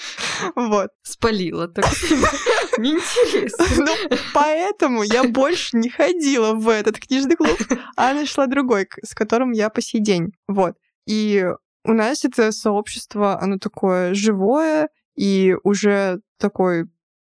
Вот. 0.56 0.90
Спалила 1.04 1.68
так. 1.68 1.86
Неинтересно. 2.78 3.86
Ну, 3.86 4.18
поэтому 4.34 5.04
я 5.04 5.24
больше 5.24 5.78
не 5.78 5.90
ходила 5.90 6.54
в 6.54 6.70
этот 6.70 7.00
книжный 7.00 7.36
клуб, 7.36 7.58
а 7.96 8.14
нашла 8.14 8.48
другой, 8.48 8.88
с 9.04 9.14
которым 9.14 9.52
я 9.52 9.70
по 9.70 9.82
сей 9.82 10.00
день. 10.00 10.32
Вот. 10.48 10.76
И 11.08 11.46
у 11.84 11.94
нас 11.94 12.26
это 12.26 12.52
сообщество, 12.52 13.40
оно 13.42 13.58
такое 13.58 14.14
живое, 14.14 14.90
и 15.16 15.56
уже 15.64 16.22
такой 16.38 16.86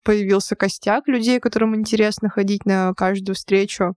появился 0.03 0.55
костяк 0.55 1.07
людей, 1.07 1.39
которым 1.39 1.75
интересно 1.75 2.29
ходить 2.29 2.65
на 2.65 2.93
каждую 2.93 3.35
встречу. 3.35 3.95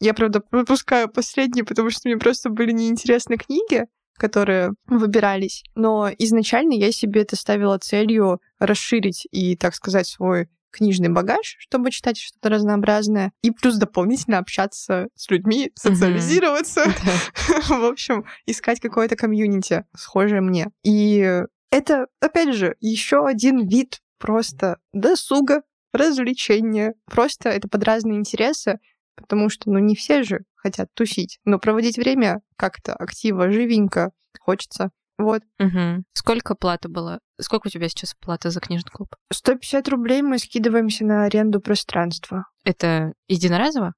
Я, 0.00 0.14
правда, 0.14 0.40
пропускаю 0.40 1.08
последние, 1.08 1.64
потому 1.64 1.90
что 1.90 2.08
мне 2.08 2.16
просто 2.16 2.48
были 2.48 2.72
неинтересны 2.72 3.36
книги, 3.36 3.84
которые 4.20 4.74
выбирались. 4.86 5.64
Но 5.74 6.10
изначально 6.18 6.74
я 6.74 6.92
себе 6.92 7.22
это 7.22 7.36
ставила 7.36 7.78
целью 7.78 8.40
расширить 8.58 9.26
и, 9.32 9.56
так 9.56 9.74
сказать, 9.74 10.06
свой 10.06 10.48
книжный 10.70 11.08
багаж, 11.08 11.56
чтобы 11.58 11.90
читать 11.90 12.18
что-то 12.18 12.50
разнообразное, 12.50 13.32
и 13.42 13.50
плюс 13.50 13.76
дополнительно 13.76 14.38
общаться 14.38 15.08
с 15.16 15.28
людьми, 15.30 15.72
социализироваться, 15.74 16.84
в 17.68 17.84
общем, 17.84 18.24
искать 18.46 18.78
какое-то 18.78 19.16
комьюнити, 19.16 19.84
схожее 19.96 20.42
мне. 20.42 20.68
И 20.84 21.42
это, 21.72 22.06
опять 22.20 22.54
же, 22.54 22.76
еще 22.80 23.26
один 23.26 23.66
вид 23.66 24.00
просто 24.18 24.78
досуга, 24.92 25.62
развлечения. 25.92 26.94
Просто 27.06 27.48
это 27.48 27.68
под 27.68 27.82
разные 27.84 28.18
интересы, 28.18 28.78
потому 29.20 29.48
что, 29.48 29.70
ну, 29.70 29.78
не 29.78 29.94
все 29.94 30.22
же 30.22 30.40
хотят 30.56 30.88
тусить, 30.94 31.38
но 31.44 31.58
проводить 31.58 31.98
время 31.98 32.40
как-то 32.56 32.94
активно, 32.94 33.50
живенько 33.50 34.10
хочется. 34.40 34.90
Вот. 35.18 35.42
Угу. 35.58 36.04
Сколько 36.14 36.54
плата 36.54 36.88
была? 36.88 37.18
Сколько 37.40 37.66
у 37.66 37.70
тебя 37.70 37.88
сейчас 37.88 38.14
плата 38.14 38.50
за 38.50 38.60
книжный 38.60 38.90
клуб? 38.90 39.14
150 39.32 39.86
рублей 39.88 40.22
мы 40.22 40.38
скидываемся 40.38 41.04
на 41.04 41.24
аренду 41.24 41.60
пространства. 41.60 42.46
Это 42.64 43.12
единоразово? 43.28 43.92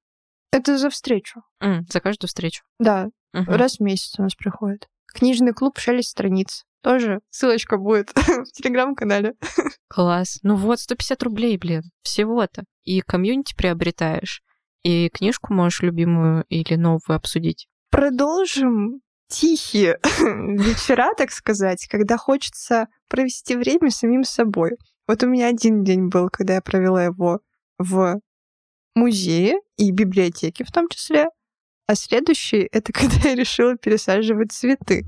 Это 0.51 0.77
за 0.77 0.89
встречу. 0.89 1.41
Mm, 1.63 1.83
за 1.89 1.99
каждую 1.99 2.27
встречу? 2.27 2.63
Да. 2.77 3.07
Угу. 3.33 3.45
Раз 3.51 3.77
в 3.77 3.79
месяц 3.79 4.19
у 4.19 4.23
нас 4.23 4.35
приходит. 4.35 4.87
Книжный 5.07 5.53
клуб 5.53 5.79
«Шелест 5.79 6.09
страниц». 6.09 6.65
тоже 6.83 7.21
ссылочка 7.29 7.77
будет 7.77 8.11
в 8.15 8.51
телеграм-канале. 8.51 9.33
Класс. 9.87 10.39
Ну 10.43 10.55
вот, 10.55 10.79
150 10.79 11.23
рублей, 11.23 11.57
блин, 11.57 11.83
всего-то. 12.03 12.65
И 12.83 12.99
комьюнити 13.01 13.55
приобретаешь, 13.55 14.41
и 14.83 15.09
книжку 15.09 15.53
можешь 15.53 15.81
любимую 15.81 16.45
или 16.49 16.75
новую 16.75 17.15
обсудить. 17.15 17.67
Продолжим 17.89 19.01
тихие 19.27 19.97
вечера, 20.03 21.13
так 21.17 21.31
сказать, 21.31 21.87
когда 21.87 22.17
хочется 22.17 22.87
провести 23.07 23.55
время 23.55 23.89
самим 23.89 24.23
собой. 24.23 24.71
Вот 25.07 25.23
у 25.23 25.27
меня 25.27 25.47
один 25.47 25.83
день 25.83 26.07
был, 26.07 26.29
когда 26.29 26.55
я 26.55 26.61
провела 26.61 27.03
его 27.03 27.39
в 27.77 28.19
музее 28.95 29.55
и 29.77 29.91
библиотеке 29.91 30.63
в 30.63 30.71
том 30.71 30.87
числе, 30.87 31.27
а 31.87 31.95
следующий— 31.95 32.67
это 32.71 32.93
когда 32.93 33.29
я 33.29 33.35
решила 33.35 33.75
пересаживать 33.75 34.51
цветы. 34.51 35.05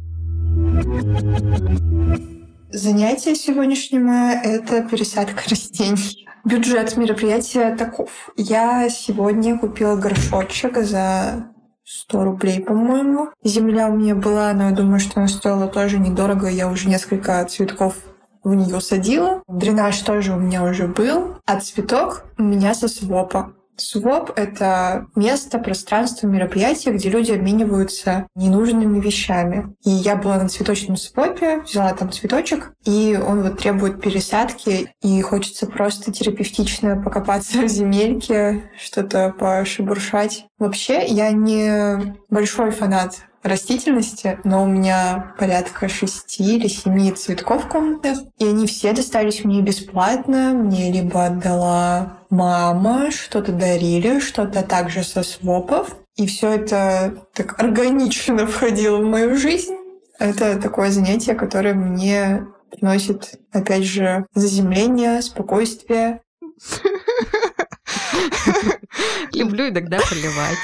Занятие 2.76 3.36
сегодняшнего— 3.36 4.32
это 4.44 4.82
пересадка 4.84 5.44
растений. 5.50 6.28
Бюджет 6.44 6.98
мероприятия 6.98 7.74
таков. 7.74 8.10
Я 8.36 8.90
сегодня 8.90 9.58
купила 9.58 9.96
горшочек 9.96 10.84
за 10.84 11.54
100 11.86 12.24
рублей, 12.26 12.60
по-моему. 12.60 13.30
Земля 13.46 13.88
у 13.88 13.96
меня 13.96 14.14
была, 14.14 14.52
но 14.52 14.66
я 14.66 14.76
думаю, 14.76 15.00
что 15.00 15.22
она 15.22 15.30
стоила 15.30 15.68
тоже 15.68 16.00
недорого. 16.00 16.50
Я 16.50 16.68
уже 16.68 16.90
несколько 16.90 17.46
цветков 17.46 17.96
в 18.44 18.54
нее 18.54 18.82
садила. 18.82 19.42
Дренаж 19.48 19.98
тоже 20.00 20.34
у 20.34 20.38
меня 20.38 20.62
уже 20.62 20.90
был. 20.90 21.38
А 21.46 21.62
цветок 21.62 22.26
у 22.38 22.44
меня 22.44 22.74
со 22.74 22.90
свопа. 22.90 23.54
Своп— 23.78 24.32
это 24.36 25.08
место, 25.16 25.60
пространство, 25.60 26.28
мероприятие, 26.28 26.94
где 26.94 27.10
люди 27.10 27.32
обмениваются 27.32 28.28
ненужными 28.36 29.00
вещами. 29.00 29.76
И 29.84 29.90
я 29.90 30.16
была 30.16 30.38
на 30.38 30.50
цветочном 30.50 30.98
свопе, 30.98 31.62
взяла 31.62 31.94
там 31.94 32.12
цветочек, 32.12 32.74
и 32.86 33.20
он 33.22 33.44
вот 33.44 33.60
требует 33.60 34.02
пересадки, 34.02 34.94
и 35.02 35.22
хочется 35.22 35.68
просто 35.68 36.12
терапевтично 36.12 37.02
покопаться 37.02 37.62
в 37.64 37.68
земельке, 37.68 38.70
что-то 38.78 39.34
пошебуршать. 39.38 40.46
Вообще, 40.58 41.06
я 41.06 41.32
не 41.32 42.16
большой 42.30 42.72
фанат 42.72 43.26
растительности, 43.46 44.40
но 44.44 44.64
у 44.64 44.68
меня 44.68 45.34
порядка 45.38 45.88
шести 45.88 46.58
или 46.58 46.68
семи 46.68 47.12
цветков 47.12 47.68
комнатных, 47.68 48.20
и 48.40 48.46
они 48.46 48.68
все 48.68 48.94
достались 48.94 49.44
мне 49.44 49.62
бесплатно. 49.62 50.54
Мне 50.54 50.92
либо 50.92 51.26
отдала 51.26 52.20
мама, 52.30 53.12
что-то 53.12 53.52
дарили, 53.52 54.20
что-то 54.20 54.64
также 54.64 55.04
со 55.04 55.24
свопов. 55.24 55.96
И 56.16 56.28
все 56.28 56.52
это 56.52 57.26
так 57.34 57.62
органично 57.62 58.48
входило 58.48 58.98
в 58.98 59.06
мою 59.06 59.38
жизнь. 59.38 59.76
Это 60.18 60.60
такое 60.60 60.92
занятие, 60.92 61.36
которое 61.36 61.74
мне 61.74 62.48
приносит, 62.72 63.40
опять 63.52 63.84
же, 63.84 64.26
заземление, 64.34 65.22
спокойствие. 65.22 66.22
Люблю 69.56 69.70
иногда 69.70 70.00
поливать, 70.10 70.58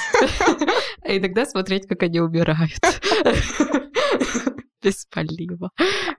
а 1.01 1.17
иногда 1.17 1.45
смотреть, 1.45 1.87
как 1.87 2.03
они 2.03 2.19
умирают. 2.19 2.81
Беспалево. 4.83 5.71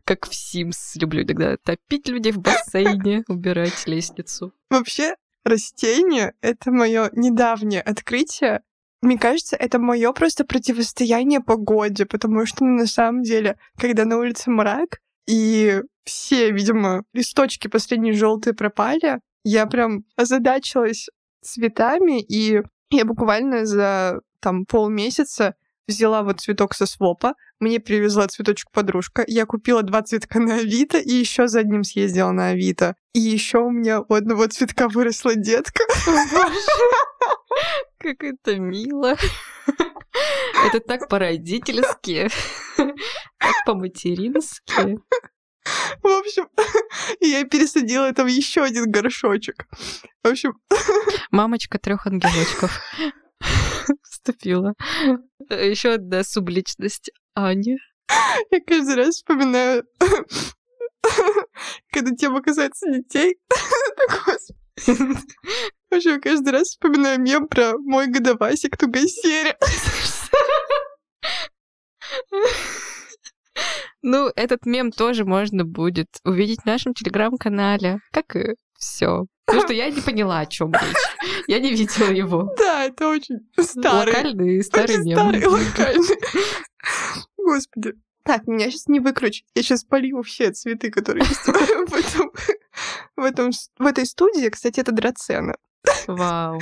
Как 0.05 0.27
в 0.27 0.31
Sims 0.31 0.99
люблю 0.99 1.23
иногда 1.23 1.59
топить 1.59 2.09
людей 2.09 2.33
в 2.33 2.39
бассейне, 2.39 3.25
убирать 3.29 3.87
лестницу. 3.87 4.55
Вообще, 4.71 5.17
растения— 5.45 6.33
это 6.41 6.71
мое 6.71 7.11
недавнее 7.13 7.83
открытие. 7.83 8.63
Мне 9.03 9.19
кажется, 9.19 9.55
это 9.57 9.79
мое 9.79 10.11
просто 10.13 10.47
противостояние 10.47 11.41
погоде, 11.41 12.07
потому 12.07 12.47
что 12.47 12.65
ну, 12.65 12.79
на 12.79 12.87
самом 12.87 13.23
деле, 13.23 13.59
когда 13.77 14.07
на 14.07 14.17
улице 14.17 14.51
мрак, 14.51 15.01
и 15.27 15.83
все, 16.05 16.51
видимо, 16.53 17.03
листочки 17.13 17.69
последние 17.69 18.15
желтые 18.15 18.55
пропали, 18.55 19.21
я 19.45 19.67
прям 19.67 20.05
озадачилась 20.17 21.11
цветами, 21.43 22.21
и 22.21 22.63
я 22.91 23.05
буквально 23.05 23.67
за 23.67 24.21
там 24.41 24.65
полмесяца 24.67 25.55
взяла 25.89 26.23
вот 26.23 26.41
цветок 26.41 26.75
со 26.75 26.87
свопа, 26.87 27.35
мне 27.61 27.81
привезла 27.81 28.27
цветочек 28.29 28.71
подружка, 28.73 29.25
я 29.27 29.47
купила 29.47 29.83
два 29.83 30.03
цветка 30.03 30.41
на 30.41 30.57
Авито 30.57 30.99
и 30.99 31.13
еще 31.13 31.49
за 31.49 31.61
одним 31.61 31.85
съездила 31.85 32.31
на 32.33 32.49
Авито. 32.49 32.97
И 33.15 33.21
еще 33.21 33.59
у 33.59 33.71
меня 33.71 34.01
у 34.01 34.15
одного 34.15 34.47
цветка 34.47 34.89
выросла 34.89 35.35
детка. 35.35 35.85
Как 37.99 38.25
это 38.25 38.59
мило. 38.59 39.17
Это 40.67 40.81
так 40.81 41.09
по-родительски, 41.09 42.29
так 42.77 43.55
по-матерински. 43.67 44.99
В 45.65 46.07
общем, 46.07 46.49
я 47.21 47.45
пересадила 47.45 48.13
в 48.13 48.27
еще 48.27 48.63
один 48.63 48.91
горшочек. 48.91 49.67
В 50.23 50.29
общем... 50.29 50.55
Мамочка 51.31 51.79
трех 51.79 52.07
ангелочков 52.07 52.81
вступила. 54.03 54.75
Еще 55.49 55.95
одна 55.95 56.25
субличность 56.25 57.11
Аня. 57.35 57.77
Я 58.51 58.61
каждый 58.67 58.97
раз 58.97 59.17
вспоминаю, 59.17 59.85
когда 61.91 62.15
тема 62.15 62.43
касается 62.43 62.91
детей. 62.91 63.39
В 64.87 65.95
общем, 65.95 66.21
каждый 66.21 66.51
раз 66.51 66.69
вспоминаю 66.69 67.21
мем 67.21 67.47
про 67.49 67.79
мой 67.79 68.09
годовасик 68.09 68.77
Тугасеря. 68.77 69.57
Ну, 74.03 74.31
этот 74.35 74.67
мем 74.67 74.91
тоже 74.91 75.25
можно 75.25 75.65
будет 75.65 76.09
увидеть 76.25 76.63
в 76.63 76.67
нашем 76.67 76.93
телеграм-канале, 76.93 78.01
как 78.11 78.35
и 78.37 78.57
все. 78.77 79.27
Потому 79.47 79.63
что 79.65 79.75
я 79.75 79.91
не 79.91 80.01
поняла, 80.01 80.41
о 80.41 80.47
чем 80.47 80.73
речь. 80.73 81.43
Я 81.49 81.59
не 81.59 81.73
видела 81.73 82.11
его. 82.11 82.55
Да, 82.57 82.85
это 82.85 83.09
очень 83.09 83.41
старый. 83.61 84.15
Локальный 84.15 84.63
старый 84.63 84.97
очень 84.97 85.05
мем. 85.05 85.19
Старый, 85.19 85.47
локальный. 85.47 86.17
Господи. 87.37 87.93
Так, 88.25 88.47
меня 88.47 88.71
сейчас 88.71 88.87
не 88.87 89.01
выкручу. 89.01 89.45
Я 89.55 89.63
сейчас 89.63 89.85
полью 89.85 90.23
все 90.23 90.53
цветы, 90.53 90.91
которые 90.91 91.27
есть 91.27 91.41
в, 91.41 91.95
этом, 91.95 92.31
в, 93.17 93.25
этом, 93.25 93.51
в 93.79 93.85
этой 93.85 94.07
студии. 94.07 94.49
Кстати, 94.49 94.81
это 94.81 94.93
драцена. 94.93 95.55
Вау. 96.07 96.61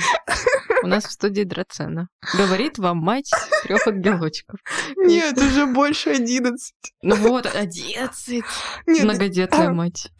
У 0.83 0.87
нас 0.87 1.05
в 1.05 1.11
студии 1.11 1.43
драцена. 1.43 2.07
Говорит 2.35 2.77
вам 2.79 2.97
мать 2.97 3.29
трех 3.63 3.85
ангелочков. 3.87 4.59
Нет, 4.97 5.37
уже 5.37 5.67
больше 5.67 6.11
одиннадцать. 6.11 6.93
Ну 7.01 7.15
вот, 7.15 7.45
одиннадцать. 7.45 8.43
Многодетная 8.87 9.69
мать. 9.69 10.11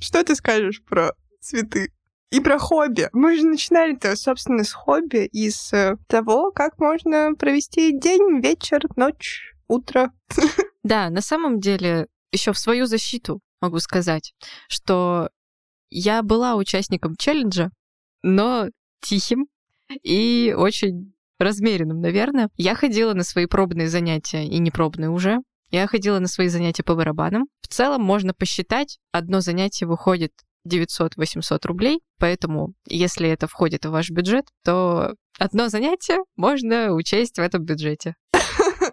Что 0.00 0.24
ты 0.24 0.34
скажешь 0.34 0.82
про 0.84 1.12
цветы? 1.40 1.92
И 2.30 2.40
про 2.40 2.58
хобби. 2.58 3.08
Мы 3.12 3.36
же 3.36 3.44
начинали-то, 3.44 4.16
собственно, 4.16 4.64
с 4.64 4.72
хобби 4.72 5.26
и 5.26 5.50
с 5.50 5.98
того, 6.06 6.50
как 6.50 6.78
можно 6.78 7.34
провести 7.34 7.98
день, 7.98 8.40
вечер, 8.40 8.80
ночь, 8.96 9.54
утро. 9.68 10.12
Да, 10.84 11.10
на 11.10 11.20
самом 11.20 11.60
деле, 11.60 12.08
еще 12.32 12.52
в 12.52 12.58
свою 12.58 12.86
защиту 12.86 13.40
могу 13.60 13.78
сказать, 13.78 14.34
что 14.68 15.30
я 16.00 16.22
была 16.22 16.56
участником 16.56 17.16
челленджа, 17.16 17.70
но 18.22 18.68
тихим 19.00 19.46
и 20.02 20.54
очень 20.56 21.12
размеренным, 21.38 22.00
наверное. 22.00 22.48
Я 22.56 22.74
ходила 22.74 23.14
на 23.14 23.24
свои 23.24 23.46
пробные 23.46 23.88
занятия, 23.88 24.46
и 24.46 24.58
непробные 24.58 25.10
уже. 25.10 25.38
Я 25.70 25.86
ходила 25.86 26.18
на 26.18 26.28
свои 26.28 26.48
занятия 26.48 26.82
по 26.82 26.94
барабанам. 26.94 27.46
В 27.62 27.68
целом 27.68 28.02
можно 28.02 28.34
посчитать, 28.34 28.98
одно 29.10 29.40
занятие 29.40 29.86
выходит 29.86 30.32
900-800 30.68 31.66
рублей, 31.66 32.00
поэтому 32.18 32.74
если 32.86 33.28
это 33.28 33.46
входит 33.46 33.84
в 33.84 33.90
ваш 33.90 34.10
бюджет, 34.10 34.46
то 34.64 35.14
одно 35.38 35.68
занятие 35.68 36.18
можно 36.36 36.92
учесть 36.92 37.36
в 37.36 37.40
этом 37.40 37.64
бюджете. 37.64 38.14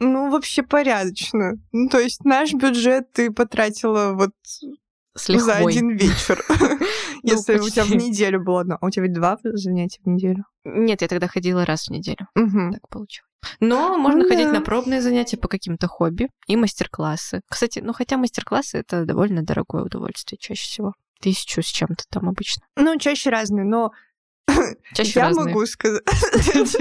Ну, 0.00 0.30
вообще 0.30 0.64
порядочно. 0.64 1.52
Ну, 1.70 1.88
то 1.88 2.00
есть 2.00 2.24
наш 2.24 2.52
бюджет 2.52 3.12
ты 3.12 3.30
потратила 3.30 4.12
вот 4.12 4.32
за 5.14 5.54
один 5.54 5.96
вечер. 5.96 6.44
Ну, 7.26 7.30
если 7.32 7.58
у 7.58 7.70
тебя 7.70 7.84
в 7.84 7.90
неделю 7.94 8.44
было 8.44 8.60
одно. 8.60 8.76
А 8.78 8.86
у 8.86 8.90
тебя 8.90 9.04
ведь 9.04 9.14
два 9.14 9.38
занятия 9.42 9.98
в 10.04 10.06
неделю? 10.06 10.44
Нет, 10.64 11.00
я 11.00 11.08
тогда 11.08 11.26
ходила 11.26 11.64
раз 11.64 11.86
в 11.86 11.90
неделю. 11.90 12.28
Так 12.34 12.86
получилось. 12.90 13.30
Но 13.60 13.96
можно 13.96 14.28
ходить 14.28 14.50
на 14.50 14.60
пробные 14.60 15.00
занятия 15.00 15.38
по 15.38 15.48
каким-то 15.48 15.86
хобби 15.86 16.28
и 16.46 16.56
мастер-классы. 16.56 17.40
Кстати, 17.48 17.78
ну 17.78 17.94
хотя 17.94 18.18
мастер-классы 18.18 18.76
это 18.78 19.06
довольно 19.06 19.42
дорогое 19.42 19.84
удовольствие 19.84 20.38
чаще 20.38 20.64
всего. 20.64 20.92
Тысячу 21.20 21.62
с 21.62 21.66
чем-то 21.66 22.04
там 22.10 22.28
обычно. 22.28 22.62
Ну, 22.76 22.98
чаще 22.98 23.30
разные, 23.30 23.64
но 23.64 23.90
чаще 24.94 25.20
я 25.20 25.28
разные. 25.28 25.46
могу 25.46 25.64
сказать. 25.66 26.02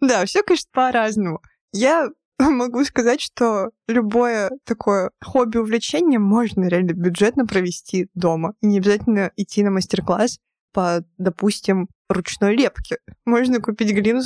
Да, 0.00 0.24
все, 0.26 0.42
конечно, 0.42 0.68
по-разному. 0.72 1.40
Я 1.72 2.08
могу 2.50 2.84
сказать, 2.84 3.20
что 3.20 3.70
любое 3.88 4.50
такое 4.64 5.10
хобби-увлечение 5.22 6.18
можно 6.18 6.64
реально 6.66 6.92
бюджетно 6.92 7.46
провести 7.46 8.08
дома. 8.14 8.54
И 8.60 8.66
не 8.66 8.78
обязательно 8.78 9.30
идти 9.36 9.62
на 9.62 9.70
мастер-класс. 9.70 10.38
по, 10.72 11.04
допустим, 11.18 11.88
ручной 12.08 12.56
лепке. 12.56 12.96
Можно 13.26 13.60
купить 13.60 13.92
глину 13.92 14.22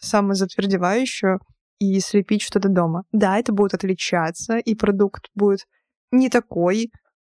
самозатвердевающую 0.00 1.40
и 1.78 2.00
слепить 2.00 2.42
что-то 2.42 2.68
дома. 2.68 3.04
Да, 3.12 3.38
это 3.38 3.52
будет 3.52 3.74
отличаться, 3.74 4.58
и 4.58 4.74
продукт 4.74 5.28
будет 5.34 5.66
не 6.10 6.28
такой 6.28 6.90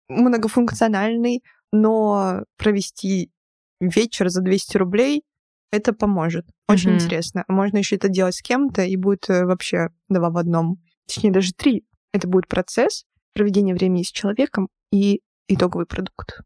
многофункциональный, 0.09 1.43
но 1.71 2.43
провести 2.57 3.31
вечер 3.79 4.29
за 4.29 4.41
200 4.41 4.77
рублей 4.77 5.23
это 5.71 5.93
поможет. 5.93 6.45
Очень 6.67 6.91
mm-hmm. 6.91 6.95
интересно. 6.95 7.43
Можно 7.47 7.77
еще 7.77 7.95
это 7.95 8.09
делать 8.09 8.35
с 8.35 8.41
кем-то, 8.41 8.83
и 8.83 8.95
будет 8.95 9.29
э, 9.29 9.45
вообще 9.45 9.89
два 10.09 10.29
в 10.29 10.37
одном. 10.37 10.77
Точнее, 11.07 11.31
даже 11.31 11.53
три. 11.53 11.85
Это 12.13 12.27
будет 12.27 12.47
процесс, 12.47 13.05
проведения 13.33 13.73
времени 13.73 14.03
с 14.03 14.11
человеком 14.11 14.67
и 14.91 15.21
итоговый 15.47 15.85
продукт. 15.85 16.41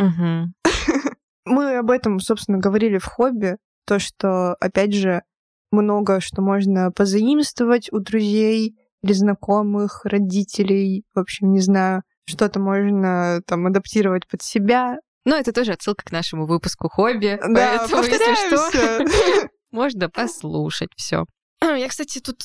Mm-hmm. 0.00 0.44
Мы 1.46 1.76
об 1.76 1.90
этом, 1.90 2.18
собственно, 2.20 2.58
говорили 2.58 2.98
в 2.98 3.04
хобби. 3.04 3.56
То, 3.86 3.98
что, 3.98 4.54
опять 4.60 4.94
же, 4.94 5.22
много 5.70 6.20
что 6.20 6.40
можно 6.40 6.90
позаимствовать 6.90 7.92
у 7.92 7.98
друзей 7.98 8.76
или 9.02 9.12
знакомых, 9.12 10.04
родителей, 10.04 11.04
в 11.14 11.18
общем, 11.18 11.52
не 11.52 11.60
знаю, 11.60 12.02
что-то 12.26 12.58
можно 12.58 13.42
там 13.46 13.66
адаптировать 13.66 14.26
под 14.26 14.42
себя, 14.42 14.96
но 15.24 15.36
это 15.36 15.52
тоже 15.52 15.72
отсылка 15.72 16.04
к 16.04 16.12
нашему 16.12 16.46
выпуску 16.46 16.88
хобби. 16.88 17.38
Да, 17.40 17.78
поэтому, 17.78 18.02
если 18.02 18.34
что, 18.34 19.48
можно 19.70 20.10
послушать 20.10 20.90
все. 20.96 21.24
Я, 21.62 21.88
кстати, 21.88 22.20
тут 22.20 22.42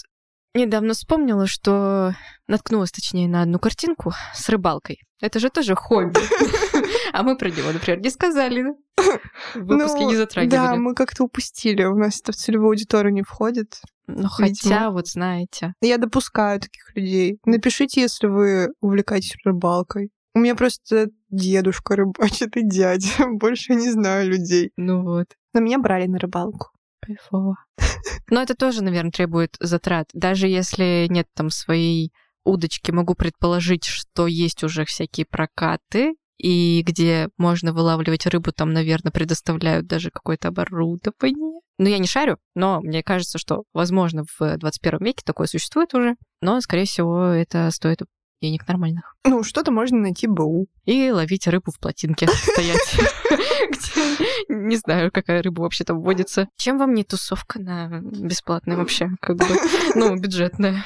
недавно 0.53 0.93
вспомнила, 0.93 1.47
что 1.47 2.15
наткнулась, 2.47 2.91
точнее, 2.91 3.27
на 3.27 3.43
одну 3.43 3.59
картинку 3.59 4.13
с 4.33 4.49
рыбалкой. 4.49 4.99
Это 5.21 5.39
же 5.39 5.49
тоже 5.49 5.75
хобби. 5.75 6.19
А 7.11 7.23
мы 7.23 7.35
про 7.35 7.49
него, 7.49 7.71
например, 7.71 7.99
не 7.99 8.11
сказали. 8.11 8.63
В 9.55 9.65
выпуске 9.65 10.01
ну, 10.01 10.09
не 10.09 10.15
затрагивали. 10.15 10.55
Да, 10.55 10.75
мы 10.75 10.93
как-то 10.93 11.23
упустили. 11.23 11.83
У 11.83 11.95
нас 11.95 12.21
это 12.21 12.31
в 12.31 12.35
целевую 12.35 12.69
аудиторию 12.69 13.11
не 13.11 13.23
входит. 13.23 13.81
Ну, 14.05 14.27
хотя, 14.27 14.91
вот 14.91 15.07
знаете. 15.07 15.73
Я 15.81 15.97
допускаю 15.97 16.59
таких 16.59 16.95
людей. 16.95 17.39
Напишите, 17.45 18.01
если 18.01 18.27
вы 18.27 18.69
увлекаетесь 18.79 19.35
рыбалкой. 19.43 20.11
У 20.35 20.39
меня 20.39 20.55
просто 20.55 21.09
дедушка 21.29 21.95
рыбачит 21.95 22.55
и 22.55 22.67
дядя. 22.67 23.07
Больше 23.31 23.75
не 23.75 23.91
знаю 23.91 24.29
людей. 24.29 24.71
Ну 24.77 25.03
вот. 25.03 25.27
Но 25.53 25.59
меня 25.61 25.79
брали 25.79 26.07
на 26.07 26.19
рыбалку. 26.19 26.69
Кайфово. 27.01 27.55
Но 28.29 28.41
это 28.41 28.55
тоже, 28.55 28.83
наверное, 28.83 29.11
требует 29.11 29.55
затрат. 29.59 30.09
Даже 30.13 30.47
если 30.47 31.07
нет 31.09 31.27
там 31.33 31.49
своей 31.49 32.11
удочки, 32.45 32.91
могу 32.91 33.15
предположить, 33.15 33.85
что 33.85 34.27
есть 34.27 34.63
уже 34.63 34.85
всякие 34.85 35.25
прокаты, 35.25 36.15
и 36.39 36.83
где 36.85 37.29
можно 37.37 37.73
вылавливать 37.73 38.25
рыбу, 38.25 38.51
там, 38.53 38.71
наверное, 38.71 39.11
предоставляют 39.11 39.87
даже 39.87 40.09
какое-то 40.09 40.47
оборудование. 40.47 41.59
Ну, 41.77 41.87
я 41.87 41.97
не 41.97 42.07
шарю, 42.07 42.37
но 42.55 42.79
мне 42.81 43.03
кажется, 43.03 43.37
что, 43.37 43.63
возможно, 43.73 44.23
в 44.37 44.57
21 44.57 44.99
веке 45.05 45.21
такое 45.25 45.47
существует 45.47 45.93
уже, 45.93 46.15
но, 46.41 46.61
скорее 46.61 46.85
всего, 46.85 47.25
это 47.25 47.69
стоит 47.71 48.01
денег 48.41 48.67
нормальных. 48.67 49.15
Ну, 49.25 49.43
что-то 49.43 49.71
можно 49.71 49.97
найти 49.97 50.27
БУ. 50.27 50.67
И 50.85 51.11
ловить 51.11 51.47
рыбу 51.47 51.71
в 51.71 51.79
плотинке, 51.79 52.27
стоять. 52.51 52.97
Не 54.47 54.77
знаю, 54.77 55.11
какая 55.11 55.41
рыба 55.41 55.61
вообще 55.61 55.83
там 55.83 56.01
водится. 56.01 56.47
Чем 56.57 56.77
вам 56.77 56.93
не 56.93 57.03
тусовка 57.03 57.59
на 57.59 58.01
бесплатной 58.01 58.75
вообще, 58.75 59.09
как 59.21 59.37
бы, 59.37 59.45
ну, 59.95 60.15
бюджетная? 60.15 60.83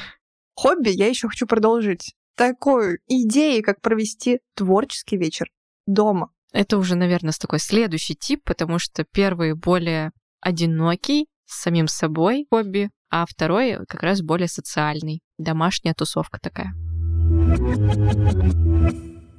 Хобби 0.56 0.90
я 0.90 1.08
еще 1.08 1.28
хочу 1.28 1.48
продолжить. 1.48 2.14
Такой 2.36 3.00
идеей, 3.08 3.62
как 3.62 3.82
провести 3.82 4.40
творческий 4.56 5.18
вечер 5.18 5.48
дома. 5.86 6.32
Это 6.52 6.78
уже, 6.78 6.96
наверное, 6.96 7.34
такой 7.40 7.60
следующий 7.60 8.16
тип, 8.16 8.44
потому 8.44 8.80
что 8.80 9.04
первый 9.04 9.54
более 9.54 10.12
одинокий, 10.40 11.28
с 11.46 11.62
самим 11.62 11.88
собой 11.88 12.46
хобби, 12.50 12.90
а 13.10 13.26
второй 13.28 13.78
как 13.88 14.04
раз 14.04 14.22
более 14.22 14.48
социальный, 14.48 15.22
домашняя 15.38 15.94
тусовка 15.94 16.40
такая. 16.40 16.74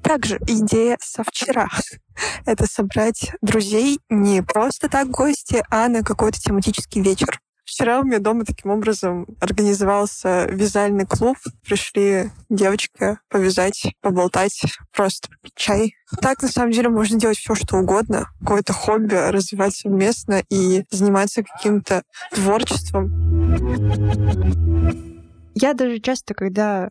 Также 0.02 0.38
идея 0.46 0.98
со 1.00 1.24
вчера— 1.24 1.68
это 2.46 2.66
собрать 2.66 3.32
друзей 3.40 3.98
не 4.10 4.42
просто 4.42 4.88
так 4.88 5.10
гости, 5.10 5.64
а 5.70 5.88
на 5.88 6.02
какой-то 6.02 6.38
тематический 6.38 7.02
вечер. 7.02 7.40
Вчера 7.64 8.00
у 8.00 8.04
меня 8.04 8.18
дома 8.18 8.44
таким 8.44 8.70
образом 8.70 9.26
организовался 9.40 10.44
вязальный 10.50 11.06
клуб. 11.06 11.38
Пришли 11.66 12.30
девочки 12.50 13.18
повязать, 13.30 13.94
поболтать, 14.02 14.60
просто 14.94 15.28
попить 15.30 15.54
чай. 15.56 15.94
Так, 16.20 16.42
на 16.42 16.48
самом 16.48 16.72
деле, 16.72 16.90
можно 16.90 17.18
делать 17.18 17.38
все, 17.38 17.54
что 17.54 17.78
угодно. 17.78 18.28
Какое-то 18.40 18.74
хобби 18.74 19.14
развивать 19.14 19.74
совместно 19.74 20.42
и 20.50 20.84
заниматься 20.90 21.42
каким-то 21.42 22.02
творчеством. 22.32 23.10
Я 25.54 25.72
даже 25.72 26.00
часто, 26.00 26.34
когда 26.34 26.90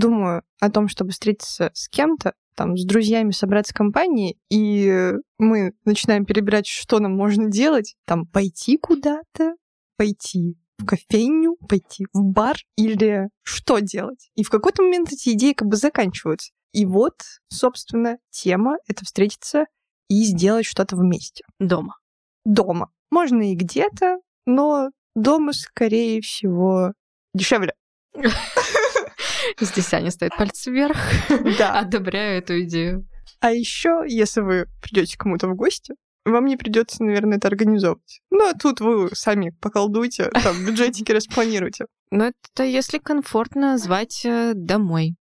думаю 0.00 0.42
о 0.58 0.70
том, 0.70 0.88
чтобы 0.88 1.12
встретиться 1.12 1.70
с 1.74 1.88
кем-то, 1.88 2.34
там, 2.56 2.76
с 2.76 2.84
друзьями 2.84 3.30
собраться 3.30 3.72
в 3.72 3.76
компании, 3.76 4.36
и 4.50 5.12
мы 5.38 5.72
начинаем 5.84 6.26
перебирать, 6.26 6.66
что 6.66 6.98
нам 6.98 7.16
можно 7.16 7.48
делать, 7.48 7.94
там, 8.06 8.26
пойти 8.26 8.76
куда-то, 8.76 9.54
пойти 9.96 10.56
в 10.78 10.86
кофейню, 10.86 11.56
пойти 11.68 12.06
в 12.12 12.22
бар 12.22 12.56
или 12.76 13.28
что 13.42 13.78
делать. 13.78 14.30
И 14.34 14.42
в 14.42 14.50
какой-то 14.50 14.82
момент 14.82 15.12
эти 15.12 15.30
идеи 15.30 15.52
как 15.52 15.68
бы 15.68 15.76
заканчиваются. 15.76 16.52
И 16.72 16.86
вот, 16.86 17.14
собственно, 17.48 18.18
тема— 18.30 18.76
это 18.88 19.04
встретиться 19.04 19.66
и 20.08 20.24
сделать 20.24 20.66
что-то 20.66 20.96
вместе. 20.96 21.44
Дома. 21.58 21.96
Дома. 22.44 22.90
Можно 23.10 23.52
и 23.52 23.54
где-то, 23.54 24.18
но 24.46 24.90
дома, 25.14 25.52
скорее 25.52 26.20
всего, 26.20 26.92
дешевле. 27.34 27.74
Здесь 29.60 29.92
Аня 29.94 30.10
ставит 30.10 30.36
пальцы 30.36 30.70
вверх. 30.70 30.98
Да. 31.58 31.78
Одобряю 31.78 32.38
эту 32.38 32.60
идею. 32.62 33.06
А 33.40 33.52
еще, 33.52 34.04
если 34.06 34.40
вы 34.40 34.66
придете 34.82 35.16
кому-то 35.16 35.48
в 35.48 35.54
гости, 35.54 35.94
вам 36.24 36.46
не 36.46 36.56
придется, 36.56 37.02
наверное, 37.02 37.38
это 37.38 37.48
организовывать. 37.48 38.20
Ну, 38.30 38.48
а 38.48 38.54
тут 38.54 38.80
вы 38.80 39.10
сами 39.14 39.50
поколдуйте, 39.60 40.30
там, 40.30 40.64
бюджетики 40.66 41.12
распланируйте. 41.12 41.86
Ну, 42.10 42.24
это 42.24 42.64
если 42.64 42.98
комфортно 42.98 43.78
звать 43.78 44.22
э, 44.24 44.52
домой. 44.54 45.16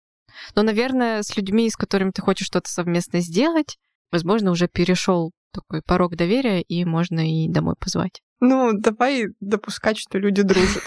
Но, 0.55 0.63
наверное, 0.63 1.23
с 1.23 1.37
людьми, 1.37 1.69
с 1.69 1.77
которыми 1.77 2.11
ты 2.11 2.23
хочешь 2.23 2.47
что-то 2.47 2.71
совместно 2.71 3.21
сделать, 3.21 3.77
возможно, 4.11 4.51
уже 4.51 4.69
перешел 4.69 5.33
такой 5.53 5.83
порог 5.83 6.17
доверия, 6.17 6.63
и 6.63 6.85
можно 6.85 7.21
и 7.21 7.49
домой 7.49 7.75
позвать. 7.79 8.21
Ну, 8.41 8.73
давай 8.75 9.27
допускать, 9.41 9.99
что 9.99 10.19
люди 10.19 10.43
дружат. 10.43 10.83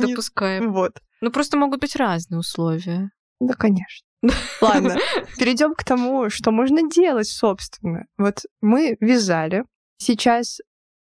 Допускаем. 0.00 0.72
Вот. 0.72 1.00
Ну, 1.20 1.30
просто 1.30 1.56
могут 1.56 1.80
быть 1.80 1.96
разные 1.96 2.38
условия. 2.38 3.10
Да, 3.40 3.54
конечно. 3.54 4.06
Ладно, 4.60 4.96
перейдем 5.38 5.74
к 5.74 5.84
тому, 5.84 6.30
что 6.30 6.50
можно 6.50 6.88
делать, 6.88 7.28
собственно. 7.28 8.04
Вот 8.16 8.42
мы 8.60 8.96
вязали. 9.00 9.64
Сейчас 9.98 10.60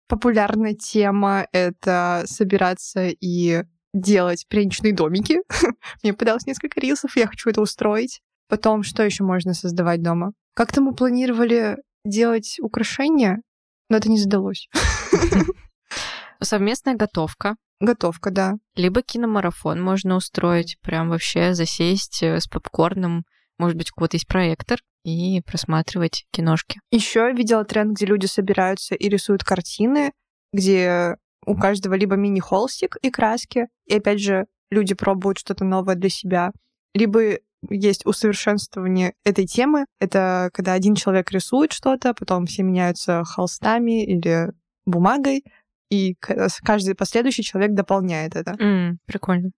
популярная 0.08 0.74
тема— 0.74 1.46
это 1.52 2.24
собираться 2.26 3.08
и 3.08 3.62
делать 3.92 4.46
пряничные 4.48 4.92
домики. 4.92 5.40
Мне 6.02 6.12
подалось 6.12 6.46
несколько 6.46 6.80
рилсов, 6.80 7.16
я 7.16 7.26
хочу 7.26 7.50
это 7.50 7.60
устроить. 7.60 8.20
Потом, 8.48 8.82
что 8.82 9.02
еще 9.04 9.24
можно 9.24 9.54
создавать 9.54 10.02
дома? 10.02 10.32
Как-то 10.54 10.80
мы 10.80 10.94
планировали 10.94 11.76
делать 12.04 12.56
украшения, 12.60 13.42
но 13.90 13.98
это 13.98 14.08
не 14.08 14.18
задалось. 14.18 14.68
Совместная 16.42 16.94
готовка. 16.94 17.56
Готовка, 17.80 18.30
да. 18.30 18.54
Либо 18.74 19.02
киномарафон 19.02 19.82
можно 19.82 20.16
устроить, 20.16 20.78
прям 20.80 21.10
вообще 21.10 21.54
засесть 21.54 22.22
э, 22.22 22.40
с 22.40 22.46
попкорном, 22.46 23.24
может 23.58 23.76
быть, 23.76 23.90
у 23.90 23.94
кого-то 23.94 24.16
есть 24.16 24.26
проектор, 24.26 24.80
и 25.04 25.40
просматривать 25.42 26.24
киношки. 26.30 26.80
Еще 26.90 27.20
я 27.20 27.30
видела 27.32 27.64
тренд, 27.64 27.92
где 27.92 28.06
люди 28.06 28.26
собираются 28.26 28.94
и 28.94 29.08
рисуют 29.08 29.44
картины, 29.44 30.12
где 30.52 31.16
у 31.46 31.56
каждого 31.56 31.94
либо 31.94 32.16
мини-холстик 32.16 32.96
и 33.00 33.10
краски, 33.10 33.68
и 33.86 33.96
опять 33.96 34.20
же 34.20 34.46
люди 34.70 34.94
пробуют 34.94 35.38
что-то 35.38 35.64
новое 35.64 35.94
для 35.94 36.10
себя, 36.10 36.52
либо 36.94 37.38
есть 37.68 38.06
усовершенствование 38.06 39.14
этой 39.24 39.46
темы. 39.46 39.86
Это 40.00 40.50
когда 40.52 40.72
один 40.72 40.94
человек 40.94 41.30
рисует 41.30 41.72
что-то, 41.72 42.14
потом 42.14 42.46
все 42.46 42.62
меняются 42.62 43.24
холстами 43.24 44.04
или 44.04 44.52
бумагой, 44.86 45.44
и 45.90 46.14
каждый 46.20 46.94
последующий 46.94 47.42
человек 47.42 47.72
дополняет 47.74 48.36
это. 48.36 48.52
Mm, 48.52 48.96
прикольно. 49.06 49.50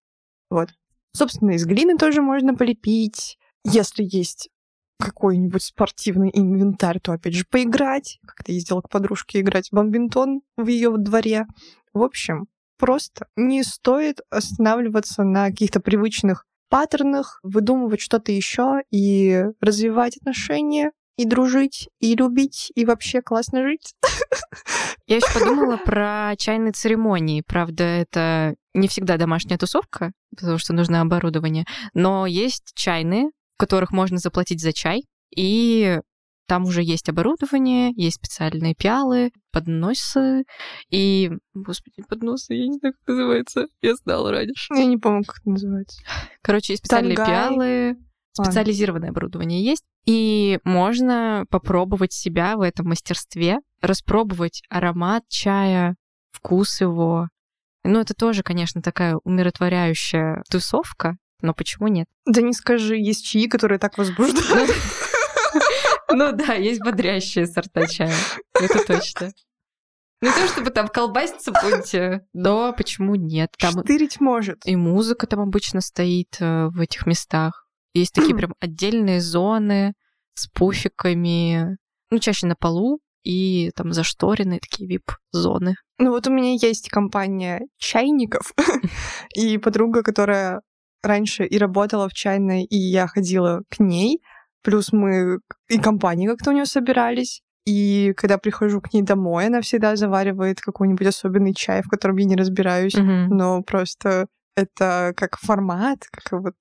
Вот. 0.51 0.71
Собственно, 1.15 1.53
из 1.53 1.67
глины 1.67 1.97
тоже 1.97 2.23
можно 2.23 2.55
полепить. 2.55 3.38
Если 3.65 4.03
есть 4.03 4.49
какой-нибудь 4.99 5.62
спортивный 5.62 6.31
инвентарь, 6.33 7.01
то 7.01 7.12
опять 7.12 7.35
же 7.35 7.45
поиграть. 7.49 8.19
Как-то 8.27 8.53
ездила 8.53 8.81
к 8.81 8.88
подружке 8.88 9.41
играть 9.41 9.69
в 9.69 9.75
бомбинтон 9.75 10.41
в 10.57 10.67
ее 10.69 10.97
дворе. 10.97 11.47
В 11.93 12.03
общем, 12.03 12.47
просто 12.79 13.27
не 13.37 13.62
стоит 13.62 14.21
останавливаться 14.31 15.23
на 15.23 15.51
каких-то 15.51 15.81
привычных 15.81 16.47
паттернах, 16.73 17.39
выдумывать 17.43 18.01
что-то 18.01 18.33
еще 18.33 18.81
и 18.91 19.45
развивать 19.61 20.17
отношения 20.17 20.93
и 21.19 21.27
дружить, 21.27 21.91
и 22.01 22.15
любить, 22.15 22.73
и 22.75 22.87
вообще 22.87 23.21
классно 23.21 23.63
жить. 23.63 23.95
Я 25.07 25.17
еще 25.17 25.39
подумала 25.39 25.77
про 25.77 26.33
чайные 26.39 26.73
церемонии. 26.73 27.45
Правда, 27.47 27.85
это 27.85 28.55
не 28.73 28.89
всегда 28.89 29.19
домашняя 29.19 29.59
тусовка, 29.59 30.13
потому 30.35 30.57
что 30.57 30.73
нужно 30.73 31.03
оборудование. 31.03 31.67
Но 31.93 32.27
есть 32.27 32.73
чайные, 32.75 33.27
в 33.27 33.59
которых 33.59 33.93
можно 33.93 34.17
заплатить 34.17 34.63
за 34.63 34.73
чай, 34.73 35.05
и 35.37 36.01
там 36.53 36.65
уже 36.65 36.83
есть 36.83 37.09
оборудование, 37.09 37.95
есть 37.97 38.17
специальные 38.17 38.75
пиалы, 38.75 39.31
подносы 39.53 40.45
и... 40.91 41.31
Господи, 41.55 42.03
подносы, 42.07 42.53
я 42.53 42.67
не 42.67 42.77
знаю, 42.77 42.93
как 42.93 43.09
называется. 43.09 43.69
Я 43.81 43.95
знала 43.95 44.31
раньше. 44.31 44.75
Я 44.75 44.85
не 44.85 44.99
помню, 44.99 45.25
как 45.25 45.38
это 45.38 45.49
называется. 45.49 46.03
Короче, 46.43 46.75
есть 46.75 46.85
специальные 46.85 47.17
Тангай. 47.17 47.35
пиалы, 47.35 47.97
специализированное 48.33 49.09
оборудование 49.09 49.65
есть. 49.65 49.83
И 50.05 50.59
можно 50.65 51.47
попробовать 51.49 52.12
себя 52.12 52.59
в 52.59 52.61
этом 52.61 52.88
мастерстве, 52.88 53.61
распробовать 53.81 54.62
аромат 54.69 55.23
чая, 55.31 55.97
вкус 56.33 56.83
его. 56.83 57.29
Ну, 57.83 57.99
это 57.99 58.12
тоже, 58.12 58.43
конечно, 58.43 58.83
такая 58.83 59.17
умиротворяющая 59.25 60.43
тусовка, 60.51 61.17
но 61.41 61.55
почему 61.55 61.88
нет? 61.88 62.09
Да 62.27 62.43
не 62.43 62.53
скажи, 62.53 62.99
есть 62.99 63.25
чаи, 63.25 63.47
которые 63.47 63.79
так 63.79 63.97
возбуждают. 63.97 64.71
Ну 66.11 66.33
да, 66.33 66.55
есть 66.55 66.81
бодрящие 66.83 67.47
сорта 67.47 67.87
чая. 67.87 68.15
Это 68.55 68.85
точно. 68.85 69.33
Не 70.21 70.31
то, 70.31 70.47
чтобы 70.47 70.71
там 70.71 70.87
колбаситься 70.87 71.51
будете, 71.51 72.21
но 72.33 72.73
почему 72.73 73.17
нет? 73.17 73.51
Там 73.59 73.73
Штырить 73.83 74.21
может. 74.21 74.61
и 74.65 74.77
музыка 74.77 75.27
там 75.27 75.41
обычно 75.41 75.81
стоит 75.81 76.37
э, 76.38 76.69
в 76.69 76.79
этих 76.79 77.07
местах. 77.07 77.67
Есть 77.93 78.15
такие 78.15 78.35
прям 78.37 78.55
отдельные 78.61 79.21
зоны 79.21 79.95
с 80.35 80.47
пуфиками, 80.47 81.77
ну, 82.11 82.19
чаще 82.21 82.47
на 82.47 82.55
полу, 82.55 83.01
и 83.25 83.71
там 83.75 83.93
зашторенные 83.93 84.61
такие 84.61 84.88
вип-зоны. 84.88 85.75
Ну 85.99 86.11
вот 86.11 86.27
у 86.27 86.31
меня 86.31 86.53
есть 86.53 86.88
компания 86.88 87.62
чайников, 87.79 88.53
и 89.35 89.59
подруга, 89.59 90.03
которая 90.03 90.61
раньше 91.03 91.45
и 91.45 91.59
работала 91.59 92.09
в 92.09 92.12
чайной, 92.12 92.65
и 92.65 92.77
я 92.77 93.09
ходила 93.09 93.62
к 93.69 93.81
ней, 93.81 94.21
плюс 94.62 94.92
мы 94.92 95.38
и 95.68 95.79
компании 95.79 96.27
как-то 96.29 96.51
у 96.51 96.53
нее 96.55 96.66
собирались, 96.66 97.42
и 97.66 98.12
когда 98.16 98.38
прихожу 98.38 98.81
к 98.81 98.92
ней 98.92 99.03
домой, 99.03 99.46
она 99.46 99.61
всегда 99.61 99.94
заваривает 99.96 100.61
какой-нибудь 100.61 101.07
особенный 101.07 101.55
чай, 101.55 101.83
в 101.83 101.88
котором 101.88 102.16
я 102.16 102.25
не 102.25 102.37
разбираюсь, 102.37 102.94
Мгм. 102.94 103.29
но 103.37 103.62
просто 103.62 104.27
это 104.57 105.12
как 105.16 105.38
формат, 105.38 106.01
как 106.11 106.42
вот 106.42 106.55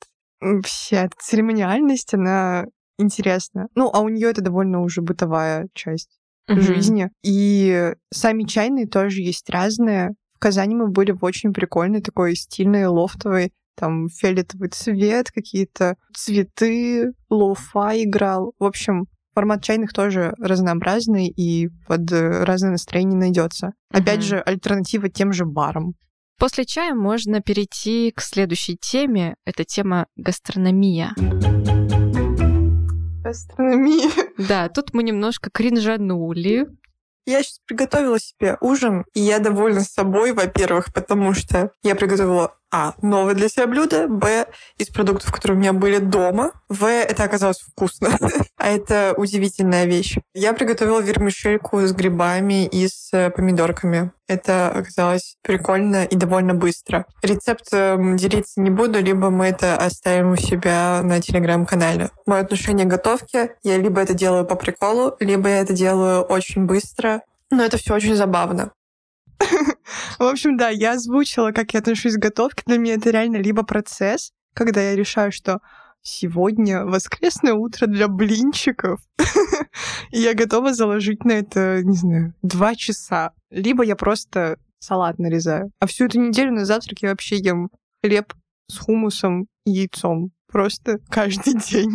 вся 0.63 1.05
эта 1.05 1.15
церемониальность, 1.19 2.13
она 2.13 2.65
интересна. 2.97 3.67
Ну, 3.75 3.89
а 3.91 3.99
у 4.01 4.09
нее 4.09 4.29
это 4.29 4.41
довольно 4.41 4.81
уже 4.81 5.01
бытовая 5.01 5.67
часть 5.73 6.19
Мгм. 6.47 6.61
жизни. 6.61 7.09
И 7.23 7.93
сами 8.13 8.43
чайные 8.43 8.87
тоже 8.87 9.21
есть 9.21 9.49
разные. 9.49 10.11
В 10.35 10.39
Казани 10.39 10.75
мы 10.75 10.87
были 10.87 11.11
в 11.11 11.23
очень 11.23 11.53
прикольной 11.53 12.01
такой 12.01 12.35
стильной, 12.35 12.85
лофтовой, 12.85 13.51
там 13.75 14.07
фиолетовый 14.09 14.69
цвет, 14.69 15.31
какие-то 15.31 15.95
цветы, 16.15 17.11
лоуфа 17.29 17.91
играл. 18.03 18.53
В 18.59 18.65
общем, 18.65 19.05
формат 19.33 19.63
чайных 19.63 19.93
тоже 19.93 20.33
разнообразный 20.39 21.27
и 21.27 21.69
под 21.87 22.11
э, 22.11 22.43
разное 22.43 22.71
настроение 22.71 23.17
найдется. 23.17 23.71
Опять 23.89 24.19
Мгм. 24.19 24.25
же, 24.25 24.39
альтернатива 24.39 25.09
тем 25.09 25.33
же 25.33 25.45
барам. 25.45 25.93
После 26.37 26.65
чая 26.65 26.95
можно 26.95 27.39
перейти 27.41 28.11
к 28.15 28.21
следующей 28.21 28.75
теме. 28.75 29.35
Это 29.45 29.63
тема 29.63 30.07
гастрономия. 30.15 31.13
Гастрономия. 33.23 34.09
Да, 34.37 34.67
тут 34.69 34.93
мы 34.93 35.03
немножко 35.03 35.49
кринжанули. 35.51 36.67
Я 37.27 37.43
сейчас 37.43 37.59
приготовила 37.67 38.19
себе 38.19 38.57
ужин, 38.61 39.05
и 39.13 39.21
я 39.21 39.37
довольна 39.39 39.81
собой, 39.81 40.33
во-первых, 40.33 40.91
потому 40.91 41.33
что 41.33 41.71
я 41.83 41.93
приготовила 41.95 42.55
а. 42.71 42.93
Новое 43.01 43.33
для 43.33 43.49
себя 43.49 43.67
блюдо. 43.67 44.07
Б. 44.07 44.45
Из 44.77 44.87
продуктов, 44.87 45.31
которые 45.31 45.57
у 45.57 45.59
меня 45.59 45.73
были 45.73 45.97
дома. 45.97 46.51
В. 46.69 46.85
Это 46.85 47.23
оказалось 47.23 47.59
вкусно. 47.59 48.17
а 48.57 48.69
это 48.69 49.13
удивительная 49.17 49.85
вещь. 49.85 50.17
Я 50.33 50.53
приготовила 50.53 50.99
вермишельку 50.99 51.81
с 51.81 51.91
грибами 51.91 52.65
и 52.65 52.87
с 52.87 53.09
э, 53.11 53.29
помидорками. 53.29 54.11
Это 54.27 54.69
оказалось 54.69 55.35
прикольно 55.41 56.05
и 56.05 56.15
довольно 56.15 56.53
быстро. 56.53 57.05
Рецепт 57.21 57.67
эм, 57.73 58.15
делиться 58.15 58.61
не 58.61 58.69
буду, 58.69 59.01
либо 59.01 59.29
мы 59.29 59.47
это 59.47 59.75
оставим 59.75 60.31
у 60.31 60.35
себя 60.37 61.01
на 61.03 61.19
телеграм-канале. 61.19 62.11
Мое 62.25 62.39
отношение 62.39 62.85
к 62.85 62.89
готовке, 62.89 63.55
я 63.63 63.77
либо 63.77 63.99
это 63.99 64.13
делаю 64.13 64.45
по 64.45 64.55
приколу, 64.55 65.17
либо 65.19 65.49
я 65.49 65.59
это 65.59 65.73
делаю 65.73 66.21
очень 66.21 66.65
быстро, 66.65 67.23
но 67.49 67.65
это 67.65 67.77
все 67.77 67.93
очень 67.93 68.15
забавно. 68.15 68.71
В 70.19 70.23
общем, 70.23 70.57
да, 70.57 70.69
я 70.69 70.93
озвучила, 70.93 71.51
как 71.51 71.73
я 71.73 71.79
отношусь 71.79 72.15
к 72.15 72.19
готовке. 72.21 72.63
Для 72.65 72.77
меня 72.77 72.95
это 72.95 73.09
реально 73.09 73.37
либо 73.37 73.63
процесс, 73.63 74.31
когда 74.53 74.81
я 74.81 74.95
решаю, 74.95 75.31
что 75.31 75.59
сегодня 76.03 76.85
воскресное 76.85 77.53
утро 77.53 77.87
для 77.87 78.07
блинчиков, 78.07 78.99
и 80.11 80.19
я 80.19 80.33
готова 80.33 80.73
заложить 80.73 81.25
на 81.25 81.33
это, 81.33 81.81
не 81.83 81.95
знаю, 81.95 82.33
два 82.41 82.75
часа. 82.75 83.31
Либо 83.49 83.83
я 83.83 83.95
просто 83.95 84.57
салат 84.79 85.19
нарезаю. 85.19 85.71
А 85.79 85.85
всю 85.85 86.05
эту 86.05 86.19
неделю 86.19 86.51
на 86.51 86.65
завтрак 86.65 86.99
я 87.01 87.09
вообще 87.09 87.37
ем 87.37 87.69
хлеб 88.03 88.33
с 88.67 88.77
хумусом 88.77 89.47
и 89.65 89.71
яйцом. 89.71 90.31
Просто 90.47 90.99
каждый 91.09 91.53
день. 91.71 91.91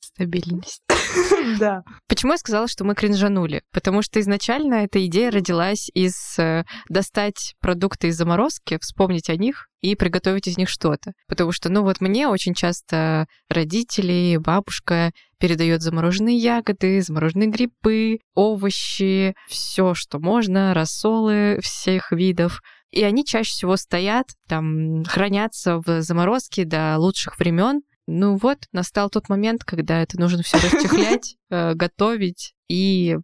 Стабильность. 0.00 0.82
Да. 1.58 1.82
Почему 2.08 2.32
я 2.32 2.38
сказала, 2.38 2.68
что 2.68 2.84
мы 2.84 2.94
кринжанули? 2.94 3.62
Потому 3.72 4.02
что 4.02 4.20
изначально 4.20 4.84
эта 4.84 5.04
идея 5.06 5.30
родилась 5.30 5.88
из 5.94 6.38
э, 6.38 6.64
достать 6.88 7.54
продукты 7.60 8.08
из 8.08 8.16
заморозки, 8.16 8.78
вспомнить 8.80 9.30
о 9.30 9.36
них 9.36 9.66
и 9.80 9.94
приготовить 9.94 10.48
из 10.48 10.56
них 10.56 10.68
что-то. 10.68 11.12
Потому 11.28 11.52
что, 11.52 11.68
ну 11.68 11.82
вот 11.82 12.00
мне 12.00 12.28
очень 12.28 12.54
часто 12.54 13.26
родители, 13.48 14.38
бабушка 14.38 15.12
передает 15.38 15.82
замороженные 15.82 16.36
ягоды, 16.36 17.00
замороженные 17.00 17.48
грибы, 17.48 18.18
овощи, 18.34 19.34
все, 19.48 19.94
что 19.94 20.18
можно, 20.18 20.74
рассолы 20.74 21.60
всех 21.62 22.12
видов. 22.12 22.60
И 22.90 23.02
они 23.02 23.24
чаще 23.24 23.50
всего 23.50 23.76
стоят, 23.76 24.26
там, 24.48 25.04
хранятся 25.04 25.78
в 25.78 26.02
заморозке 26.02 26.64
до 26.64 26.96
лучших 26.98 27.38
времен, 27.38 27.82
ну 28.10 28.36
вот, 28.36 28.56
настал 28.72 29.10
тот 29.10 29.28
момент, 29.28 29.64
когда 29.64 30.00
это 30.00 30.18
нужно 30.18 30.42
все 30.42 30.56
расчехлять, 30.56 31.36
э, 31.50 31.74
готовить 31.74 32.54
и 32.66 33.18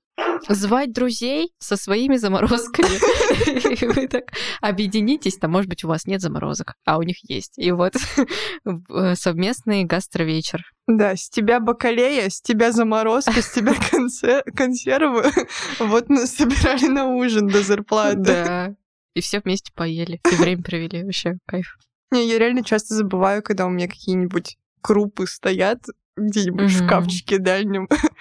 звать 0.46 0.92
друзей 0.92 1.54
со 1.58 1.76
своими 1.76 2.16
заморозками. 2.16 3.74
И 3.80 3.86
Вы 3.86 4.08
так 4.08 4.24
объединитесь, 4.60 5.38
там, 5.38 5.52
может 5.52 5.70
быть, 5.70 5.84
у 5.84 5.88
вас 5.88 6.04
нет 6.06 6.20
заморозок, 6.20 6.74
а 6.84 6.98
у 6.98 7.02
них 7.02 7.16
есть. 7.30 7.58
И 7.58 7.72
вот 7.72 7.94
э, 8.66 9.14
совместный 9.14 9.84
гастровечер. 9.84 10.62
Да, 10.86 11.16
с 11.16 11.30
тебя 11.30 11.60
бакалея, 11.60 12.28
с 12.28 12.42
тебя 12.42 12.70
заморозка, 12.70 13.40
с 13.40 13.52
тебя 13.52 13.72
консе- 13.72 14.42
консервы. 14.54 15.32
Вот 15.78 16.10
нас 16.10 16.34
собирали 16.34 16.88
на 16.88 17.06
ужин 17.06 17.48
до 17.48 17.62
зарплаты. 17.62 18.18
Да. 18.18 18.74
И 19.14 19.22
все 19.22 19.40
вместе 19.40 19.72
поели. 19.74 20.20
И 20.30 20.34
время 20.34 20.62
провели. 20.62 21.04
Вообще 21.04 21.38
кайф. 21.46 21.78
Не, 22.10 22.28
я 22.28 22.38
реально 22.38 22.62
часто 22.62 22.94
забываю, 22.94 23.42
когда 23.42 23.64
у 23.64 23.70
меня 23.70 23.88
какие-нибудь 23.88 24.58
крупы 24.84 25.26
стоят 25.26 25.78
где-нибудь 26.16 26.70
в 26.70 26.76
Мгм. 26.76 26.86
шкафчике 26.86 27.38
дальнем. 27.38 27.88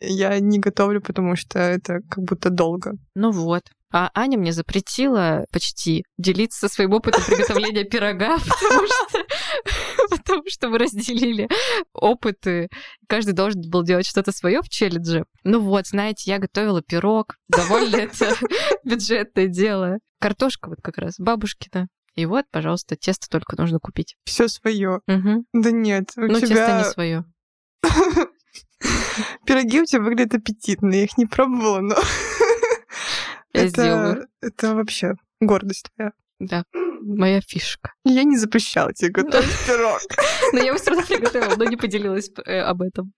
Я 0.00 0.38
не 0.40 0.58
готовлю, 0.58 1.00
потому 1.02 1.36
что 1.36 1.58
это 1.58 2.00
как 2.10 2.24
будто 2.24 2.48
долго. 2.50 2.92
Ну 3.14 3.30
вот. 3.30 3.62
А 3.92 4.10
Аня 4.14 4.36
мне 4.36 4.52
запретила 4.52 5.44
почти 5.52 6.04
делиться 6.18 6.68
своим 6.68 6.92
опытом 6.92 7.22
приготовления 7.24 7.84
пирога, 7.90 8.36
потому 8.38 8.86
что, 8.86 9.24
потому 10.10 10.42
что 10.48 10.68
мы 10.68 10.78
разделили 10.78 11.48
опыты. 11.92 12.68
Каждый 13.08 13.32
должен 13.32 13.62
был 13.70 13.84
делать 13.84 14.06
что-то 14.06 14.32
свое 14.32 14.60
в 14.62 14.68
челлендже. 14.68 15.24
Ну 15.44 15.60
вот, 15.60 15.86
знаете, 15.86 16.30
я 16.30 16.38
готовила 16.38 16.82
пирог. 16.82 17.36
Довольно 17.48 17.96
это 17.96 18.34
бюджетное 18.84 19.46
дело. 19.46 19.98
Картошка 20.20 20.68
вот 20.70 20.78
как 20.82 20.98
раз 20.98 21.14
бабушкина. 21.18 21.86
И 22.16 22.24
вот, 22.24 22.46
пожалуйста, 22.50 22.96
тесто 22.96 23.28
только 23.28 23.56
нужно 23.60 23.78
купить. 23.78 24.16
Все 24.24 24.48
свое. 24.48 25.00
Мгм. 25.06 25.44
Да 25.52 25.70
нет, 25.70 26.12
у 26.16 26.22
Ну, 26.22 26.40
тесто 26.40 26.46
тебя 26.46 26.78
не 26.78 26.84
свое. 26.84 27.24
пироги 29.46 29.82
у 29.82 29.84
тебя 29.84 30.00
выглядят 30.00 30.34
аппетитно. 30.34 30.94
Я 30.94 31.04
их 31.04 31.18
не 31.18 31.26
пробовала, 31.26 31.80
но 31.80 31.94
Я 33.52 33.60
это, 33.62 33.68
сделаю. 33.68 34.26
это 34.40 34.74
вообще 34.74 35.14
гордость 35.40 35.90
твоя. 35.94 36.12
Да, 36.38 36.64
моя 37.02 37.40
фишка. 37.40 37.92
Я 38.04 38.24
не 38.24 38.36
запрещала 38.38 38.92
тебе 38.92 39.10
готовить 39.10 39.66
пирог. 39.66 40.00
Но 40.52 40.58
я 40.58 40.66
его 40.66 40.76
все 40.76 40.90
равно 40.90 41.06
приготовила, 41.06 41.56
но 41.56 41.64
не 41.64 41.76
поделилась 41.76 42.30
э, 42.44 42.58
об 42.60 42.82
этом. 42.82 43.12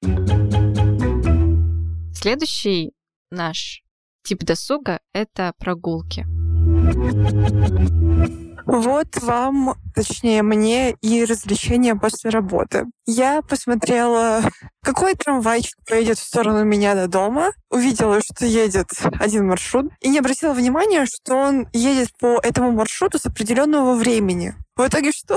Следующий 2.15 2.93
наш 3.31 3.83
тип 4.23 4.45
досуга— 4.45 5.01
это 5.13 5.53
прогулки. 5.59 6.27
Вот 8.69 9.17
вам 9.23 9.77
точнее 9.95 10.43
мне, 10.43 10.91
и 11.01 11.25
развлечения 11.25 11.95
после 11.95 12.29
работы. 12.29 12.85
Я 13.07 13.41
посмотрела, 13.41 14.43
какой 14.83 15.15
трамвайчик 15.15 15.75
поедет 15.89 16.19
в 16.19 16.23
сторону 16.23 16.65
меня 16.65 16.95
до 16.95 17.09
дома, 17.09 17.53
увидела, 17.71 18.21
что 18.21 18.45
едет 18.45 18.91
один 19.19 19.47
маршрут, 19.47 19.91
и 20.03 20.11
не 20.11 20.19
обратила 20.19 20.53
внимания, 20.53 21.07
что 21.07 21.37
он 21.37 21.67
едет 21.73 22.11
по 22.21 22.39
этому 22.43 22.73
маршруту 22.73 23.19
с 23.19 23.25
определенного 23.25 23.95
времени. 23.95 24.55
В 24.79 24.87
итоге 24.87 25.11
что? 25.11 25.37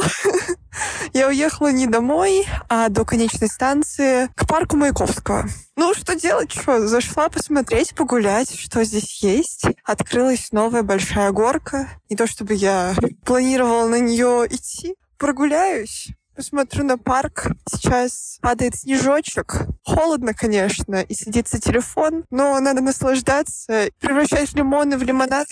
Я 1.14 1.28
уехала 1.28 1.72
не 1.72 1.88
домой, 1.88 2.46
а 2.70 2.90
до 2.90 3.04
конечной 3.06 3.50
станции 3.50 4.30
к 4.36 4.48
парку 4.48 4.78
Маяковского. 4.78 5.46
Ну, 5.76 5.96
что 5.96 6.16
делать? 6.16 6.52
Что? 6.52 6.88
Зашла 6.88 7.28
посмотреть, 7.28 7.96
погулять, 7.96 8.56
что 8.56 8.84
здесь 8.84 9.24
есть. 9.24 9.66
Открылась 9.84 10.52
новая 10.52 10.84
большая 10.84 11.32
горка. 11.32 11.90
Не 12.08 12.16
то 12.16 12.28
чтобы 12.28 12.54
я 12.54 12.94
планировала 13.26 13.88
на 13.88 14.00
нее 14.00 14.46
идти. 14.48 14.94
Прогуляюсь. 15.18 16.10
Посмотрю 16.36 16.84
на 16.84 17.00
парк. 17.00 17.48
Сейчас 17.68 18.38
падает 18.44 18.76
снежочек. 18.76 19.64
Холодно, 19.84 20.36
конечно, 20.36 21.02
и 21.02 21.16
садится 21.16 21.60
телефон, 21.60 22.26
но 22.30 22.60
надо 22.60 22.82
наслаждаться. 22.82 23.90
Превращать 24.00 24.54
лимоны 24.54 25.00
в 25.00 25.02
лимонад 25.02 25.48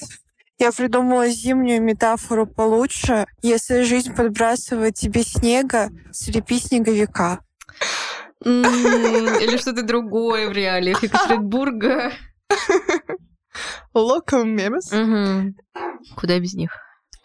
я 0.59 0.71
придумала 0.71 1.27
зимнюю 1.29 1.81
метафору 1.81 2.45
получше. 2.45 3.25
Если 3.41 3.83
жизнь 3.83 4.13
подбрасывает 4.13 4.95
тебе 4.95 5.23
снега, 5.23 5.89
слепи 6.11 6.59
снеговика. 6.59 7.39
Или 8.43 9.57
что-то 9.57 9.83
другое 9.83 10.49
в 10.49 10.53
реалиях 10.53 11.01
Екатеринбурга. 11.01 12.11
Local 13.95 14.45
memes. 14.45 15.53
Куда 16.15 16.39
без 16.39 16.53
них? 16.53 16.71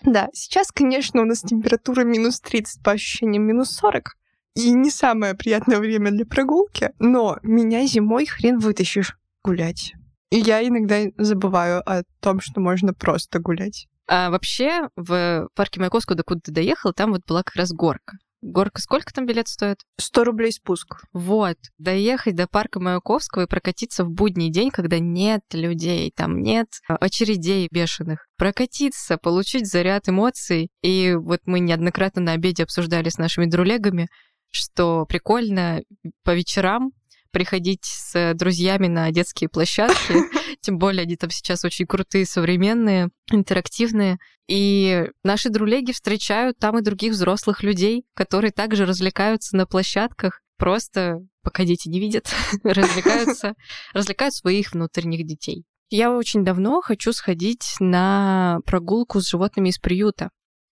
Да, 0.03 0.29
сейчас, 0.33 0.71
конечно, 0.71 1.23
у 1.23 1.25
нас 1.25 1.41
температура 1.41 2.03
минус 2.03 2.41
30, 2.41 2.83
по 2.83 2.93
ощущениям 2.93 3.45
минус 3.45 3.71
40. 3.71 4.17
И 4.55 4.71
не 4.71 4.91
самое 4.91 5.35
приятное 5.35 5.79
время 5.79 6.11
для 6.11 6.27
прогулки. 6.27 6.91
Но 6.99 7.39
меня 7.43 7.87
зимой 7.87 8.27
хрен 8.27 8.59
вытащишь 8.59 9.17
гулять. 9.43 9.95
И 10.35 10.39
я 10.39 10.67
иногда 10.67 11.01
забываю 11.17 11.81
о 11.89 12.03
том, 12.21 12.41
что 12.41 12.61
можно 12.61 12.93
просто 12.93 13.39
гулять. 13.39 13.87
А 14.09 14.31
вообще 14.31 14.89
в 14.97 15.47
парке 15.55 15.79
Маяковского, 15.79 16.17
докуда 16.17 16.41
ты 16.41 16.51
доехал, 16.51 16.93
там 16.93 17.13
вот 17.13 17.21
была 17.25 17.45
как 17.45 17.55
раз 17.55 17.71
горка. 17.71 18.17
Горка 18.43 18.81
сколько 18.81 19.13
там 19.13 19.27
билет 19.27 19.47
стоит? 19.47 19.77
100 19.97 20.25
рублей 20.25 20.51
спуск. 20.51 21.05
Вот. 21.13 21.57
Доехать 21.79 22.35
до 22.35 22.49
парка 22.49 22.81
Маяковского 22.81 23.45
и 23.45 23.47
прокатиться 23.47 24.05
в 24.05 24.11
будний 24.11 24.51
день, 24.51 24.73
когда 24.73 24.99
нет 24.99 25.43
людей, 25.53 26.13
там 26.15 26.43
нет 26.43 26.67
очередей 26.89 27.69
бешеных. 27.71 28.27
Прокатиться, 28.37 29.19
получить 29.19 29.71
заряд 29.71 30.09
эмоций. 30.09 30.69
И 30.83 31.15
вот 31.17 31.43
мы 31.47 31.61
неоднократно 31.61 32.23
на 32.23 32.33
обеде 32.33 32.65
обсуждали 32.65 33.09
с 33.09 33.19
нашими 33.19 33.47
друлегами, 33.47 34.09
что 34.51 35.07
прикольно 35.07 35.83
по 36.25 36.35
вечерам 36.35 36.91
приходить 37.35 37.85
с 37.85 38.33
друзьями 38.35 38.87
на 38.87 39.11
детские 39.11 39.51
площадки, 39.51 40.15
тем 40.63 40.79
более 40.79 41.03
они 41.03 41.17
там 41.17 41.29
сейчас 41.29 41.65
очень 41.65 41.85
крутые, 41.85 42.25
современные, 42.25 43.11
интерактивные. 43.31 44.19
И 44.49 45.09
наши 45.25 45.51
друлеги 45.51 45.93
встречают 45.93 46.57
там 46.59 46.79
и 46.79 46.83
других 46.83 47.13
взрослых 47.13 47.63
людей, 47.63 48.05
которые 48.15 48.53
также 48.53 48.87
развлекаются 48.87 49.57
на 49.57 49.67
площадках, 49.67 50.41
просто 50.57 51.19
пока 51.43 51.65
дети 51.65 51.89
не 51.89 51.99
видят, 51.99 52.33
развлекаются, 52.63 53.55
развлекают 53.93 54.35
своих 54.35 54.73
внутренних 54.73 55.27
детей. 55.27 55.65
Я 55.91 56.13
очень 56.13 56.45
давно 56.45 56.81
хочу 56.83 57.13
сходить 57.13 57.75
на 57.81 58.61
прогулку 58.65 59.21
с 59.21 59.29
животными 59.29 59.71
из 59.71 59.79
приюта. 59.79 60.31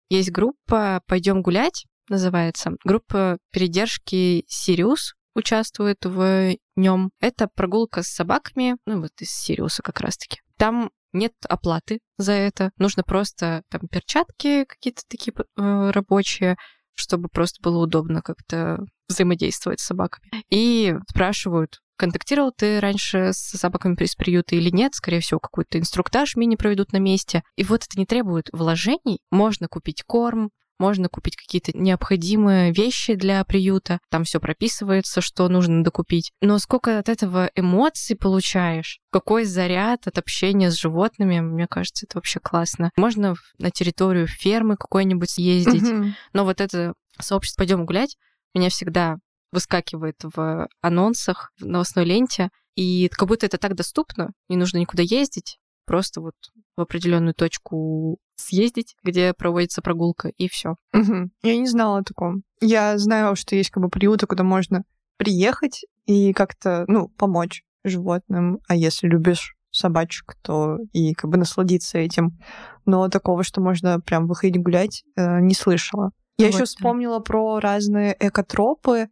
Есть 0.10 0.32
группа 0.32 1.02
«Пойдем 1.06 1.42
гулять», 1.42 1.86
называется. 2.10 2.72
Группа 2.84 3.38
передержки 3.52 4.44
«Сириус», 4.48 5.14
участвует 5.38 5.98
в 6.04 6.56
нем. 6.76 7.12
Это 7.22 7.48
прогулка 7.48 8.02
с 8.04 8.08
собаками, 8.08 8.76
ну 8.86 9.02
вот 9.02 9.12
из 9.20 9.30
Сириуса 9.30 9.84
как 9.84 10.02
раз-таки. 10.02 10.42
Там 10.58 10.90
нет 11.14 11.34
оплаты 11.48 12.00
за 12.18 12.34
это. 12.34 12.72
Нужно 12.78 13.04
просто 13.04 13.62
там 13.70 13.82
перчатки 13.90 14.66
какие-то 14.66 15.04
такие 15.08 15.34
э, 15.36 15.92
рабочие, 15.92 16.58
чтобы 16.96 17.30
просто 17.30 17.62
было 17.62 17.84
удобно 17.84 18.22
как-то 18.22 18.80
взаимодействовать 19.08 19.80
с 19.80 19.86
собаками. 19.86 20.44
И 20.50 20.96
спрашивают, 21.10 21.80
контактировал 21.98 22.52
ты 22.52 22.80
раньше 22.80 23.32
с 23.34 23.58
собаками 23.58 23.96
из 24.00 24.16
приюта 24.16 24.56
или 24.56 24.70
нет, 24.70 24.96
скорее 24.96 25.20
всего, 25.20 25.40
какой-то 25.40 25.80
инструктаж 25.80 26.36
мини 26.36 26.56
проведут 26.56 26.92
на 26.92 26.98
месте. 26.98 27.44
И 27.56 27.64
вот 27.64 27.84
это 27.84 28.00
не 28.00 28.06
требует 28.06 28.50
вложений. 28.52 29.20
Можно 29.32 29.68
купить 29.68 30.04
корм, 30.06 30.50
можно 30.80 31.10
купить 31.10 31.36
какие-то 31.36 31.78
необходимые 31.78 32.72
вещи 32.72 33.16
для 33.16 33.44
приюта, 33.44 34.00
там 34.10 34.24
все 34.24 34.40
прописывается, 34.40 35.22
что 35.22 35.48
нужно 35.50 35.84
докупить. 35.84 36.32
Но 36.42 36.60
сколько 36.60 37.00
от 37.00 37.10
этого 37.10 37.50
эмоций 37.56 38.16
получаешь, 38.16 39.00
какой 39.12 39.46
заряд 39.46 40.08
от 40.08 40.18
общения 40.18 40.72
с 40.72 40.76
животными, 40.76 41.40
мне 41.40 41.68
кажется, 41.68 42.06
это 42.06 42.18
вообще 42.18 42.40
классно. 42.40 42.92
Можно 42.98 43.36
на 43.58 43.72
территорию 43.72 44.28
фермы 44.28 44.78
какой-нибудь 44.78 45.30
съездить, 45.30 45.84
mm-hmm. 45.84 46.12
но 46.34 46.46
вот 46.46 46.62
это 46.62 46.94
сообщество 47.20 47.62
«Пойдем 47.62 47.86
гулять» 47.86 48.18
меня 48.54 48.70
всегда 48.70 49.18
выскакивает 49.52 50.16
в 50.22 50.68
анонсах, 50.82 51.52
в 51.60 51.66
новостной 51.66 52.06
ленте, 52.06 52.50
и 52.76 53.10
как 53.10 53.28
будто 53.28 53.46
это 53.46 53.58
так 53.58 53.76
доступно, 53.76 54.32
не 54.50 54.58
нужно 54.58 54.78
никуда 54.78 55.04
ездить, 55.04 55.58
просто 55.86 56.22
вот 56.22 56.36
в 56.76 56.82
определенную 56.82 57.34
точку 57.34 58.20
съездить, 58.38 58.96
где 59.04 59.34
проводится 59.34 59.82
прогулка, 59.82 60.30
и 60.30 60.48
все. 60.48 60.76
Угу. 60.94 61.30
Я 61.44 61.58
не 61.58 61.68
знала 61.68 62.00
о 62.00 62.04
таком. 62.04 62.44
Я 62.62 62.98
знаю, 62.98 63.36
что 63.36 63.56
есть 63.56 63.70
как 63.70 63.84
бы 63.84 63.90
приюты, 63.90 64.26
куда 64.26 64.44
можно 64.44 64.84
приехать 65.18 65.86
и 66.06 66.34
как-то, 66.34 66.86
ну, 66.88 67.10
помочь 67.10 67.64
животным. 67.84 68.60
А 68.68 68.76
если 68.76 69.08
любишь 69.08 69.56
собачек, 69.72 70.36
то 70.42 70.78
и 70.94 71.14
как 71.14 71.30
бы 71.30 71.38
насладиться 71.38 71.98
этим. 71.98 72.38
Но 72.86 73.10
такого, 73.10 73.44
что 73.44 73.62
можно 73.62 74.00
прям 74.00 74.28
выходить 74.28 74.62
гулять, 74.62 75.04
э, 75.16 75.40
не 75.42 75.54
слышала. 75.54 76.12
Я 76.38 76.48
вот 76.48 76.56
еще 76.56 76.66
вспомнила 76.66 77.20
про 77.20 77.60
разные 77.60 78.16
экотропы 78.20 79.08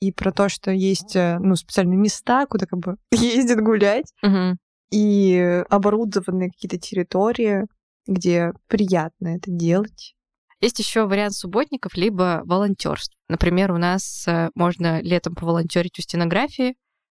и 0.00 0.12
про 0.12 0.32
то, 0.32 0.48
что 0.48 0.70
есть 0.70 1.16
э, 1.16 1.38
ну, 1.40 1.56
специальные 1.56 1.98
места, 1.98 2.46
куда 2.46 2.66
как 2.66 2.78
бы 2.78 2.96
ездят 3.12 3.60
гулять. 3.60 4.12
Угу 4.22 4.56
и 4.90 5.64
оборудованные 5.68 6.50
какие-то 6.50 6.78
территории, 6.78 7.66
где 8.08 8.52
приятно 8.66 9.36
это 9.36 9.50
делать. 9.50 10.14
Есть 10.60 10.80
еще 10.80 11.06
вариант 11.06 11.34
субботников, 11.34 11.94
либо 11.94 12.42
волонтерств. 12.44 13.16
Например, 13.28 13.70
у 13.70 13.78
нас 13.78 14.26
э, 14.26 14.50
можно 14.56 15.00
летом 15.00 15.36
поволонтерить 15.36 15.98
у 16.00 16.02
стенографии 16.02 16.74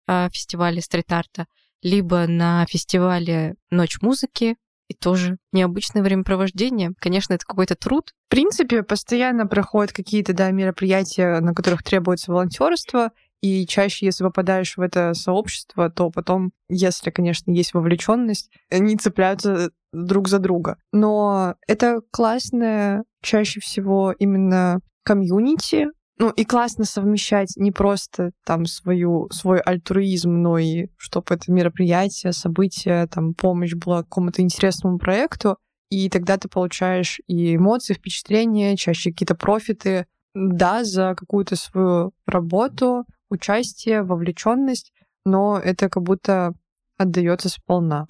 э, 0.08 0.30
фестиваля 0.32 0.80
стрит-арта, 0.80 1.48
либо 1.82 2.28
на 2.28 2.68
фестивале 2.68 3.56
«Ночь 3.72 4.00
музыки», 4.02 4.58
и 4.90 4.94
тоже 4.94 5.38
необычное 5.54 6.04
времяпровождение. 6.04 6.92
Конечно, 7.00 7.34
это 7.34 7.46
какой-то 7.46 7.76
труд. 7.76 8.12
В 8.28 8.30
принципе, 8.30 8.84
постоянно 8.84 9.48
проходят 9.48 9.94
какие-то 9.94 10.34
да, 10.34 10.52
мероприятия, 10.52 11.40
на 11.40 11.54
которых 11.54 11.82
требуется 11.82 12.30
волонтерство, 12.30 13.12
и 13.42 13.66
чаще, 13.66 14.06
если 14.06 14.26
попадаешь 14.26 14.76
в 14.76 14.82
это 14.82 15.14
сообщество, 15.14 15.90
то 15.90 16.12
потом, 16.12 16.52
если, 16.70 17.10
конечно, 17.10 17.52
есть 17.52 17.74
вовлеченность, 17.74 18.52
они 18.70 18.98
цепляются 18.98 19.72
друг 19.94 20.28
за 20.28 20.40
друга. 20.40 20.78
Но 20.92 21.56
это 21.68 22.02
классное 22.12 23.04
чаще 23.22 23.60
всего 23.60 24.14
именно 24.18 24.80
комьюнити, 25.04 25.88
ну 26.18 26.30
и 26.30 26.46
классно 26.46 26.86
совмещать 26.86 27.54
не 27.56 27.72
просто 27.72 28.32
там 28.46 28.66
свою, 28.68 29.28
свой 29.32 29.60
альтруизм, 29.60 30.42
но 30.42 30.60
и 30.60 30.88
чтобы 30.98 31.34
это 31.34 31.52
мероприятие, 31.52 32.32
событие, 32.32 33.08
там 33.08 33.34
помощь 33.34 33.74
была 33.74 34.04
какому-то 34.04 34.44
интересному 34.44 35.00
проекту, 35.00 35.58
и 35.90 36.10
тогда 36.10 36.38
ты 36.38 36.48
получаешь 36.48 37.20
и 37.28 37.56
эмоции, 37.56 37.96
впечатления, 37.96 38.78
чаще 38.78 39.12
какие-то 39.12 39.34
профиты, 39.36 40.06
да, 40.36 40.84
за 40.84 41.16
какую-то 41.18 41.56
свою 41.56 42.12
работу, 42.28 43.06
участие, 43.30 44.04
вовлеченность, 44.04 44.94
но 45.26 45.58
это 45.58 45.90
как 45.90 46.04
будто 46.04 46.54
отдается 46.98 47.50
сполна. 47.50 48.06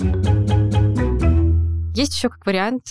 Есть 2.01 2.15
еще 2.15 2.29
как 2.29 2.47
вариант 2.47 2.81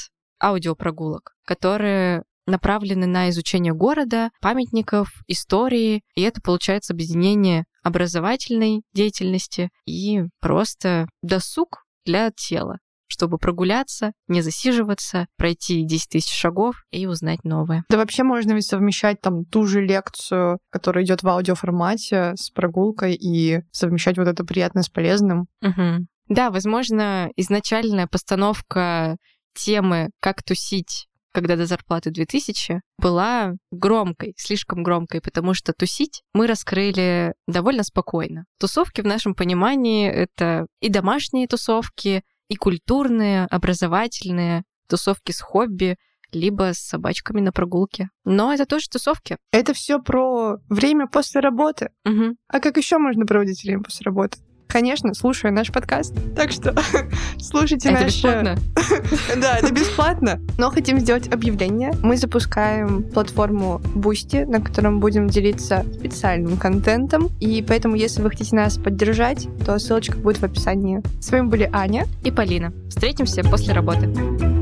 аудиопрогулок, 0.41 1.33
которые 1.45 2.23
направлены 2.47 3.07
на 3.07 3.29
изучение 3.31 3.75
города, 3.75 4.31
памятников, 4.41 5.09
истории, 5.27 6.05
и 6.15 6.23
это 6.23 6.41
получается 6.41 6.93
объединение 6.93 7.65
образовательной 7.83 8.83
деятельности 8.95 9.71
и 9.85 10.23
просто 10.41 11.09
досуг 11.23 11.83
для 12.07 12.31
тела 12.31 12.79
чтобы 13.13 13.39
прогуляться, 13.39 14.13
не 14.29 14.41
засиживаться, 14.41 15.27
пройти 15.37 15.85
10 15.85 16.09
тысяч 16.11 16.33
шагов 16.33 16.77
и 16.93 17.07
узнать 17.07 17.43
новое. 17.43 17.83
Да 17.91 17.99
вообще 17.99 18.23
можно 18.23 18.53
ведь 18.53 18.67
совмещать 18.67 19.21
там 19.21 19.45
ту 19.45 19.67
же 19.67 19.85
лекцию, 19.85 20.59
которая 20.71 21.05
идет 21.05 21.25
в 21.25 21.29
аудиоформате 21.29 22.35
с 22.37 22.51
прогулкой 22.51 23.15
и 23.15 23.63
совмещать 23.73 24.17
вот 24.17 24.29
это 24.29 24.45
приятное 24.45 24.85
с 24.85 24.89
полезным. 24.89 25.49
Угу. 25.61 26.07
Да, 26.31 26.51
возможно, 26.51 27.29
изначальная 27.37 28.07
постановка 28.07 29.17
темы 29.55 30.11
«Как 30.21 30.43
тусить» 30.43 31.07
когда 31.33 31.55
до 31.55 31.65
зарплаты 31.65 32.11
2000, 32.11 32.81
была 32.99 33.53
громкой, 33.71 34.35
слишком 34.37 34.83
громкой, 34.83 35.21
потому 35.21 35.55
что 35.55 35.73
тусить 35.73 36.23
мы 36.35 36.49
раскрыли 36.49 37.35
довольно 37.47 37.85
спокойно. 37.85 38.47
Тусовки 38.59 39.01
в 39.01 39.07
нашем 39.07 39.35
понимании— 39.35 40.09
это 40.11 40.67
и 40.81 40.89
домашние 40.89 41.47
тусовки, 41.47 42.23
и 42.49 42.57
культурные, 42.57 43.47
образовательные, 43.47 44.65
тусовки 44.89 45.31
с 45.31 45.41
хобби, 45.41 45.97
либо 46.33 46.75
с 46.75 46.79
собачками 46.79 47.41
на 47.41 47.53
прогулке. 47.53 48.09
Но 48.25 48.53
это 48.53 48.67
тоже 48.67 48.89
тусовки. 48.91 49.37
Это 49.53 49.73
все 49.73 50.01
про 50.01 50.57
время 50.69 51.07
после 51.07 51.41
работы. 51.41 51.91
Угу. 52.05 52.37
А 52.49 52.61
как 52.61 52.77
еще 52.77 52.99
можно 52.99 53.25
проводить 53.25 53.63
время 53.63 53.83
после 53.83 54.05
работы? 54.05 54.39
Конечно, 54.71 55.15
слушаю 55.15 55.53
наш 55.53 55.73
подкаст. 55.73 56.15
Так 56.37 56.53
что 56.53 56.75
слушайте 57.39 57.89
это 57.89 58.03
наш... 58.03 58.15
бесплатно? 58.15 58.57
да, 59.37 59.59
это 59.59 59.73
бесплатно. 59.73 60.41
Но 60.59 60.71
хотим 60.71 61.01
сделать 61.01 61.33
объявление. 61.33 61.93
Мы 62.03 62.17
запускаем 62.17 63.03
платформу 63.03 63.81
Boosty, 63.95 64.47
на 64.47 64.61
котором 64.61 65.01
будем 65.01 65.29
делиться 65.29 65.85
специальным 65.99 66.57
контентом. 66.57 67.31
И 67.41 67.65
поэтому, 67.67 67.97
если 67.97 68.23
вы 68.23 68.31
хотите 68.31 68.55
нас 68.55 68.79
поддержать, 68.79 69.49
то 69.67 69.79
ссылочка 69.79 70.17
будет 70.17 70.39
в 70.39 70.45
описании. 70.45 71.03
С 71.21 71.31
вами 71.33 71.49
были 71.49 71.69
Аня 71.73 72.07
и 72.23 72.31
Полина. 72.31 72.73
Встретимся 72.89 73.43
после 73.43 73.75
работы. 73.75 74.60